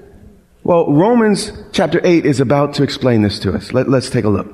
Well, 0.63 0.91
Romans 0.91 1.51
chapter 1.71 2.01
8 2.03 2.25
is 2.25 2.39
about 2.39 2.73
to 2.75 2.84
explain 2.84 3.21
this 3.21 3.39
to 3.39 3.53
us. 3.53 3.71
Let, 3.71 3.88
us 3.88 4.10
take 4.10 4.25
a 4.25 4.29
look. 4.29 4.51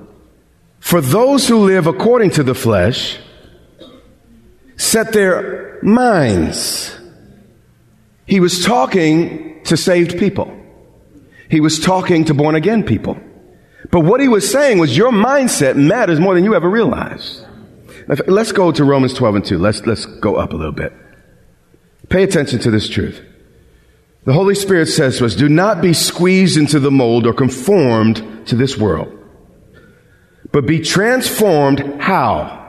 For 0.80 1.02
those 1.02 1.48
who 1.48 1.58
live 1.60 1.88
according 1.88 2.32
to 2.32 2.44
the 2.44 2.54
flesh, 2.54 3.20
set 4.78 5.14
their 5.14 5.80
minds. 5.82 6.98
He 8.26 8.40
was 8.40 8.64
talking 8.64 9.64
to 9.66 9.78
saved 9.78 10.20
people. 10.20 10.56
He 11.50 11.60
was 11.60 11.80
talking 11.80 12.26
to 12.26 12.34
born 12.34 12.56
again 12.56 12.84
people. 12.84 13.18
But 13.90 14.02
what 14.02 14.22
he 14.22 14.28
was 14.28 14.50
saying 14.50 14.80
was 14.80 14.96
your 14.96 15.12
mindset 15.12 15.76
matters 15.76 16.20
more 16.20 16.36
than 16.36 16.44
you 16.44 16.56
ever 16.56 16.70
realized. 16.70 17.46
Let's 18.28 18.52
go 18.52 18.72
to 18.72 18.84
Romans 18.84 19.14
12 19.14 19.36
and 19.36 19.46
2. 19.46 19.58
Let's, 19.58 19.86
let's 19.86 20.06
go 20.06 20.36
up 20.36 20.54
a 20.54 20.56
little 20.56 20.72
bit. 20.72 20.94
Pay 22.12 22.24
attention 22.24 22.60
to 22.60 22.72
this 22.72 22.90
truth. 22.90 23.24
The 24.26 24.34
Holy 24.34 24.54
Spirit 24.54 24.88
says 24.88 25.18
to 25.18 25.26
us, 25.26 25.34
do 25.34 25.48
not 25.48 25.82
be 25.82 25.94
squeezed 25.94 26.58
into 26.58 26.80
the 26.80 26.92
mold 26.92 27.26
or 27.26 27.34
conformed 27.34 28.48
to 28.48 28.56
this 28.56 28.78
world, 28.78 29.18
but 30.52 30.68
be 30.68 30.82
transformed. 30.82 31.80
How? 32.00 32.60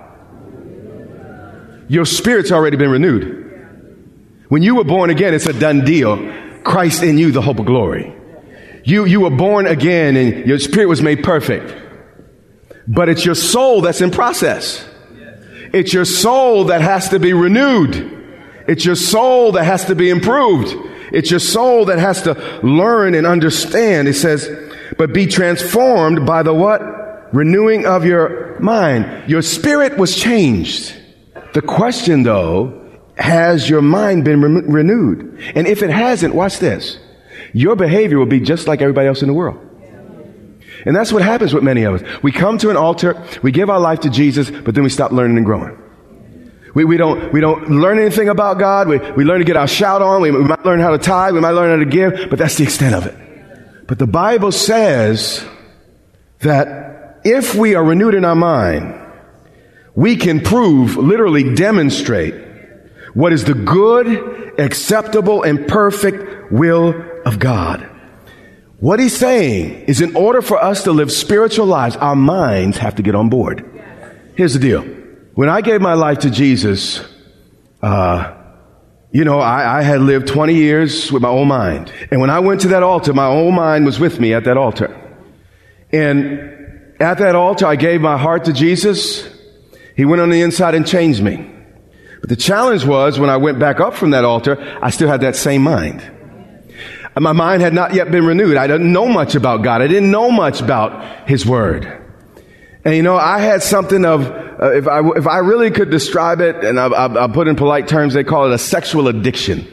Your 1.88 2.06
spirit's 2.06 2.52
already 2.52 2.76
been 2.76 2.90
renewed. 2.90 4.46
When 4.48 4.62
you 4.62 4.76
were 4.76 4.84
born 4.84 5.10
again, 5.10 5.34
it's 5.34 5.46
a 5.46 5.52
done 5.52 5.84
deal. 5.84 6.16
Christ 6.62 7.02
in 7.02 7.18
you, 7.18 7.32
the 7.32 7.42
hope 7.42 7.58
of 7.58 7.66
glory. 7.66 8.14
You, 8.84 9.04
you 9.06 9.20
were 9.20 9.30
born 9.30 9.66
again 9.66 10.16
and 10.16 10.46
your 10.46 10.60
spirit 10.60 10.86
was 10.86 11.02
made 11.02 11.24
perfect. 11.24 11.74
But 12.86 13.08
it's 13.08 13.24
your 13.24 13.34
soul 13.34 13.80
that's 13.80 14.00
in 14.00 14.12
process. 14.12 14.88
It's 15.72 15.92
your 15.92 16.04
soul 16.04 16.64
that 16.64 16.80
has 16.80 17.08
to 17.08 17.18
be 17.18 17.32
renewed. 17.32 18.21
It's 18.66 18.84
your 18.84 18.94
soul 18.94 19.52
that 19.52 19.64
has 19.64 19.84
to 19.86 19.94
be 19.94 20.10
improved. 20.10 20.74
It's 21.12 21.30
your 21.30 21.40
soul 21.40 21.86
that 21.86 21.98
has 21.98 22.22
to 22.22 22.34
learn 22.62 23.14
and 23.14 23.26
understand. 23.26 24.08
It 24.08 24.14
says, 24.14 24.48
but 24.96 25.12
be 25.12 25.26
transformed 25.26 26.26
by 26.26 26.42
the 26.42 26.54
what? 26.54 26.80
Renewing 27.34 27.86
of 27.86 28.04
your 28.04 28.58
mind. 28.60 29.28
Your 29.28 29.42
spirit 29.42 29.98
was 29.98 30.16
changed. 30.16 30.94
The 31.54 31.62
question 31.62 32.22
though, 32.22 32.78
has 33.16 33.68
your 33.68 33.82
mind 33.82 34.24
been 34.24 34.40
re- 34.40 34.62
renewed? 34.62 35.40
And 35.54 35.66
if 35.66 35.82
it 35.82 35.90
hasn't, 35.90 36.34
watch 36.34 36.58
this. 36.58 36.98
Your 37.52 37.76
behavior 37.76 38.18
will 38.18 38.26
be 38.26 38.40
just 38.40 38.66
like 38.66 38.80
everybody 38.80 39.08
else 39.08 39.22
in 39.22 39.28
the 39.28 39.34
world. 39.34 39.68
And 40.84 40.96
that's 40.96 41.12
what 41.12 41.22
happens 41.22 41.54
with 41.54 41.62
many 41.62 41.84
of 41.84 41.94
us. 41.94 42.22
We 42.22 42.32
come 42.32 42.58
to 42.58 42.70
an 42.70 42.76
altar, 42.76 43.22
we 43.42 43.52
give 43.52 43.70
our 43.70 43.80
life 43.80 44.00
to 44.00 44.10
Jesus, 44.10 44.50
but 44.50 44.74
then 44.74 44.82
we 44.84 44.90
stop 44.90 45.12
learning 45.12 45.36
and 45.36 45.46
growing. 45.46 45.78
We, 46.74 46.84
we 46.84 46.96
don't, 46.96 47.32
we 47.32 47.40
don't 47.40 47.70
learn 47.70 47.98
anything 47.98 48.28
about 48.28 48.58
God. 48.58 48.88
We, 48.88 48.98
we 48.98 49.24
learn 49.24 49.40
to 49.40 49.44
get 49.44 49.56
our 49.56 49.68
shout 49.68 50.00
on. 50.00 50.22
We, 50.22 50.30
we 50.30 50.44
might 50.44 50.64
learn 50.64 50.80
how 50.80 50.90
to 50.90 50.98
tithe. 50.98 51.34
We 51.34 51.40
might 51.40 51.50
learn 51.50 51.70
how 51.70 51.84
to 51.84 51.90
give, 51.90 52.30
but 52.30 52.38
that's 52.38 52.56
the 52.56 52.64
extent 52.64 52.94
of 52.94 53.06
it. 53.06 53.86
But 53.86 53.98
the 53.98 54.06
Bible 54.06 54.52
says 54.52 55.44
that 56.40 57.20
if 57.24 57.54
we 57.54 57.74
are 57.74 57.84
renewed 57.84 58.14
in 58.14 58.24
our 58.24 58.34
mind, 58.34 58.98
we 59.94 60.16
can 60.16 60.40
prove, 60.40 60.96
literally 60.96 61.54
demonstrate 61.54 62.34
what 63.14 63.32
is 63.32 63.44
the 63.44 63.54
good, 63.54 64.58
acceptable, 64.58 65.42
and 65.42 65.68
perfect 65.68 66.50
will 66.50 66.94
of 67.26 67.38
God. 67.38 67.88
What 68.80 68.98
he's 68.98 69.16
saying 69.16 69.84
is 69.84 70.00
in 70.00 70.16
order 70.16 70.40
for 70.40 70.56
us 70.56 70.84
to 70.84 70.92
live 70.92 71.12
spiritual 71.12 71.66
lives, 71.66 71.96
our 71.96 72.16
minds 72.16 72.78
have 72.78 72.96
to 72.96 73.02
get 73.02 73.14
on 73.14 73.28
board. 73.28 73.64
Here's 74.34 74.54
the 74.54 74.58
deal. 74.58 75.01
When 75.34 75.48
I 75.48 75.62
gave 75.62 75.80
my 75.80 75.94
life 75.94 76.20
to 76.20 76.30
Jesus, 76.30 77.00
uh, 77.80 78.36
you 79.10 79.24
know, 79.24 79.40
I, 79.40 79.78
I 79.78 79.82
had 79.82 80.02
lived 80.02 80.28
20 80.28 80.54
years 80.54 81.10
with 81.10 81.22
my 81.22 81.30
own 81.30 81.48
mind. 81.48 81.90
And 82.10 82.20
when 82.20 82.28
I 82.28 82.40
went 82.40 82.60
to 82.62 82.68
that 82.68 82.82
altar, 82.82 83.14
my 83.14 83.26
own 83.26 83.54
mind 83.54 83.86
was 83.86 83.98
with 83.98 84.20
me 84.20 84.34
at 84.34 84.44
that 84.44 84.58
altar. 84.58 84.94
And 85.90 86.96
at 87.00 87.18
that 87.18 87.34
altar, 87.34 87.66
I 87.66 87.76
gave 87.76 88.02
my 88.02 88.18
heart 88.18 88.44
to 88.44 88.52
Jesus. 88.52 89.26
He 89.96 90.04
went 90.04 90.20
on 90.20 90.28
the 90.28 90.42
inside 90.42 90.74
and 90.74 90.86
changed 90.86 91.22
me. 91.22 91.50
But 92.20 92.28
the 92.28 92.36
challenge 92.36 92.84
was 92.84 93.18
when 93.18 93.30
I 93.30 93.38
went 93.38 93.58
back 93.58 93.80
up 93.80 93.94
from 93.94 94.10
that 94.10 94.24
altar, 94.24 94.58
I 94.82 94.90
still 94.90 95.08
had 95.08 95.22
that 95.22 95.34
same 95.34 95.62
mind. 95.62 96.02
My 97.18 97.32
mind 97.32 97.62
had 97.62 97.72
not 97.72 97.94
yet 97.94 98.10
been 98.10 98.24
renewed. 98.26 98.56
I 98.58 98.66
didn't 98.66 98.92
know 98.92 99.06
much 99.06 99.34
about 99.34 99.62
God. 99.62 99.80
I 99.80 99.86
didn't 99.86 100.10
know 100.10 100.30
much 100.30 100.60
about 100.60 101.28
His 101.28 101.44
Word. 101.44 102.00
And 102.84 102.96
you 102.96 103.02
know, 103.02 103.16
I 103.16 103.38
had 103.38 103.62
something 103.62 104.04
of, 104.04 104.24
uh, 104.62 104.70
if 104.72 104.86
I, 104.86 105.00
if 105.16 105.26
I 105.26 105.38
really 105.38 105.72
could 105.72 105.90
describe 105.90 106.40
it, 106.40 106.64
and 106.64 106.78
I, 106.78 106.86
I, 106.86 107.24
I 107.24 107.26
put 107.26 107.48
in 107.48 107.56
polite 107.56 107.88
terms, 107.88 108.14
they 108.14 108.22
call 108.22 108.50
it 108.50 108.54
a 108.54 108.58
sexual 108.58 109.08
addiction. 109.08 109.66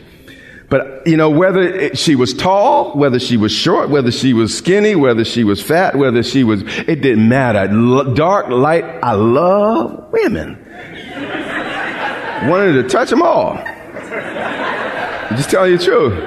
But, 0.69 1.07
you 1.07 1.17
know, 1.17 1.29
whether 1.29 1.61
it, 1.61 1.97
she 1.97 2.15
was 2.15 2.33
tall, 2.33 2.95
whether 2.95 3.19
she 3.19 3.37
was 3.37 3.51
short, 3.51 3.89
whether 3.89 4.11
she 4.11 4.33
was 4.33 4.55
skinny, 4.55 4.95
whether 4.95 5.25
she 5.25 5.43
was 5.43 5.61
fat, 5.61 5.95
whether 5.95 6.21
she 6.21 6.43
was, 6.43 6.61
it 6.63 7.01
didn't 7.01 7.27
matter. 7.27 7.71
L- 7.71 8.13
dark, 8.13 8.49
light, 8.49 8.83
I 8.83 9.13
love 9.13 10.11
women. 10.11 10.63
Wanted 12.49 12.73
to 12.73 12.83
touch 12.87 13.09
them 13.09 13.21
all. 13.21 13.55
Just 15.35 15.49
telling 15.49 15.71
you 15.71 15.77
the 15.77 15.83
truth. 15.83 16.23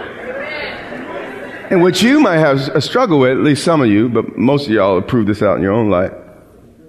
And 1.70 1.80
what 1.80 2.02
you 2.02 2.20
might 2.20 2.38
have 2.38 2.58
a 2.68 2.80
struggle 2.80 3.18
with, 3.18 3.30
at 3.30 3.38
least 3.38 3.64
some 3.64 3.80
of 3.80 3.88
you, 3.88 4.08
but 4.08 4.36
most 4.36 4.66
of 4.66 4.72
y'all 4.72 5.00
have 5.00 5.08
proved 5.08 5.28
this 5.28 5.40
out 5.40 5.56
in 5.56 5.62
your 5.62 5.72
own 5.72 5.88
life. 5.88 6.12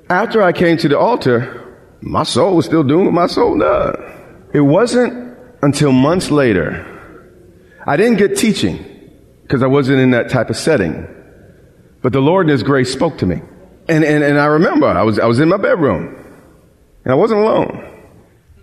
After 0.09 0.41
I 0.41 0.51
came 0.51 0.77
to 0.77 0.89
the 0.89 0.97
altar, 0.99 1.62
my 2.03 2.23
soul 2.23 2.55
was 2.55 2.65
still 2.65 2.83
doing 2.83 3.05
what 3.05 3.13
my 3.13 3.27
soul 3.27 3.57
does. 3.57 3.95
It 4.53 4.59
wasn't 4.59 5.37
until 5.61 5.93
months 5.93 6.29
later, 6.29 6.89
I 7.87 7.95
didn't 7.95 8.17
get 8.17 8.37
teaching 8.37 8.83
because 9.43 9.63
I 9.63 9.67
wasn't 9.67 9.99
in 9.99 10.11
that 10.11 10.29
type 10.29 10.49
of 10.49 10.57
setting. 10.57 11.07
But 12.01 12.11
the 12.11 12.19
Lord 12.19 12.47
in 12.47 12.51
His 12.51 12.61
grace 12.61 12.91
spoke 12.91 13.19
to 13.19 13.25
me. 13.25 13.41
And, 13.87 14.03
and, 14.03 14.23
and 14.23 14.37
I 14.37 14.45
remember 14.45 14.87
I 14.87 15.03
was, 15.03 15.17
I 15.17 15.25
was 15.25 15.39
in 15.39 15.47
my 15.49 15.57
bedroom 15.57 16.15
and 17.05 17.11
I 17.11 17.15
wasn't 17.15 17.39
alone. 17.39 17.71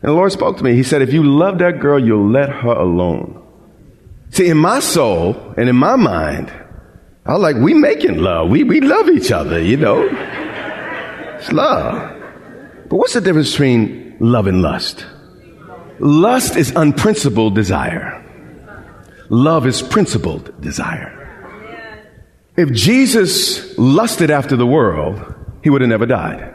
And 0.03 0.11
the 0.11 0.12
Lord 0.12 0.33
spoke 0.33 0.59
to 0.59 0.64
me. 0.64 0.74
He 0.74 0.83
said, 0.83 1.00
if 1.03 1.12
you 1.12 1.22
love 1.22 1.59
that 1.59 1.81
girl, 1.81 1.98
you'll 1.98 2.31
let 2.31 2.50
her 2.50 2.72
alone. 2.72 3.42
See, 4.31 4.48
in 4.48 4.59
my 4.59 4.81
soul 4.81 5.55
and 5.57 5.68
in 5.68 5.76
my 5.76 5.96
mind, 5.96 6.53
I 7.24 7.33
was 7.33 7.42
like, 7.42 7.57
we 7.57 7.74
making 7.74 8.18
love. 8.18 8.50
We, 8.50 8.64
we 8.64 8.81
love 8.81 9.09
each 9.09 9.33
other, 9.33 9.61
you 9.61 9.76
know. 9.76 10.09
It's 11.38 11.53
love. 11.53 12.19
But 12.90 12.96
what's 12.96 13.14
the 13.14 13.20
difference 13.20 13.53
between 13.53 14.16
love 14.18 14.48
and 14.48 14.62
lust? 14.62 15.07
Lust 16.00 16.57
is 16.57 16.72
unprincipled 16.74 17.55
desire. 17.55 18.16
Love 19.29 19.64
is 19.64 19.81
principled 19.81 20.61
desire. 20.61 21.16
If 22.57 22.72
Jesus 22.72 23.79
lusted 23.79 24.33
after 24.33 24.57
the 24.57 24.66
world, 24.66 25.22
he 25.62 25.70
would 25.70 25.83
have 25.83 25.88
never 25.88 26.05
died. 26.05 26.53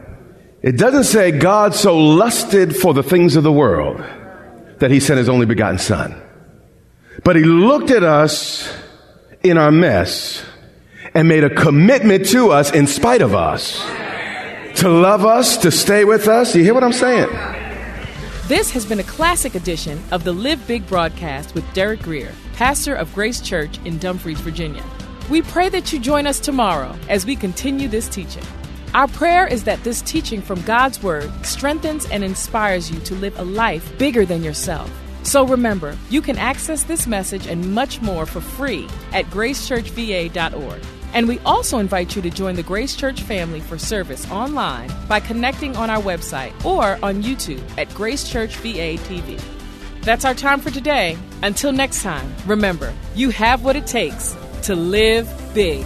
It 0.62 0.78
doesn't 0.78 1.06
say 1.06 1.32
God 1.32 1.74
so 1.74 1.98
lusted 1.98 2.76
for 2.76 2.94
the 2.94 3.04
things 3.04 3.38
of 3.38 3.44
the 3.44 3.52
world 3.52 4.04
that 4.80 4.92
he 4.92 5.00
sent 5.00 5.20
his 5.20 5.30
only 5.30 5.46
begotten 5.46 5.78
son. 5.78 6.22
But 7.24 7.38
he 7.38 7.46
looked 7.46 7.92
at 7.92 8.04
us 8.04 8.70
in 9.42 9.58
our 9.58 9.72
mess 9.72 10.44
and 11.14 11.30
made 11.30 11.46
a 11.46 11.56
commitment 11.56 12.26
to 12.30 12.52
us 12.52 12.74
in 12.74 12.88
spite 12.88 13.22
of 13.22 13.34
us 13.34 13.80
to 14.76 14.90
love 14.90 15.26
us, 15.26 15.58
to 15.58 15.72
stay 15.72 16.06
with 16.06 16.28
us. 16.28 16.56
You 16.56 16.64
hear 16.64 16.74
what 16.74 16.84
I'm 16.84 16.94
saying? 16.94 17.30
This 18.48 18.70
has 18.72 18.86
been 18.86 19.00
a 19.00 19.04
classic 19.04 19.56
edition 19.56 20.02
of 20.12 20.24
the 20.24 20.34
Live 20.34 20.66
Big 20.68 20.86
broadcast 20.88 21.56
with 21.56 21.66
Derek 21.74 22.02
Grier, 22.02 22.32
pastor 22.54 22.94
of 22.94 23.14
Grace 23.14 23.42
Church 23.42 23.80
in 23.86 23.98
Dumfries, 23.98 24.40
Virginia. 24.40 24.84
We 25.30 25.42
pray 25.42 25.70
that 25.70 25.92
you 25.92 26.00
join 26.00 26.28
us 26.28 26.40
tomorrow 26.40 26.96
as 27.10 27.26
we 27.26 27.36
continue 27.36 27.88
this 27.88 28.08
teaching. 28.08 28.44
Our 28.94 29.08
prayer 29.08 29.48
is 29.48 29.64
that 29.64 29.84
this 29.84 30.02
teaching 30.02 30.42
from 30.42 30.62
God's 30.62 31.02
Word 31.02 31.32
strengthens 31.46 32.06
and 32.12 32.24
inspires 32.24 32.92
you 32.92 33.00
to 33.00 33.16
live 33.16 33.38
a 33.40 33.44
life 33.44 33.98
bigger 33.98 34.26
than 34.26 34.44
yourself. 34.44 34.92
So 35.24 35.46
remember, 35.46 35.98
you 36.12 36.22
can 36.22 36.38
access 36.38 36.84
this 36.84 37.08
message 37.08 37.48
and 37.48 37.74
much 37.74 38.02
more 38.02 38.26
for 38.28 38.42
free 38.42 38.88
at 39.12 39.26
gracechurchva.org. 39.26 40.82
And 41.16 41.30
we 41.30 41.40
also 41.40 41.80
invite 41.80 42.14
you 42.16 42.22
to 42.22 42.30
join 42.30 42.56
the 42.56 42.64
Grace 42.64 42.94
Church 42.94 43.22
family 43.22 43.62
for 43.62 43.78
service 43.78 44.30
online 44.30 44.92
by 45.08 45.22
connecting 45.22 45.76
on 45.78 45.90
our 45.90 46.02
website 46.02 46.54
or 46.66 47.00
on 47.02 47.24
YouTube 47.24 47.64
at 47.78 47.92
Grace 47.94 48.30
Church 48.30 48.58
VA 48.58 48.98
TV. 49.08 49.42
That's 50.02 50.26
our 50.26 50.36
time 50.36 50.60
for 50.60 50.72
today. 50.72 51.18
Until 51.42 51.72
next 51.72 52.04
time, 52.04 52.32
remember, 52.46 52.94
you 53.16 53.30
have 53.30 53.64
what 53.64 53.78
it 53.78 53.88
takes 53.88 54.36
to 54.64 54.76
live 54.76 55.28
big. 55.54 55.86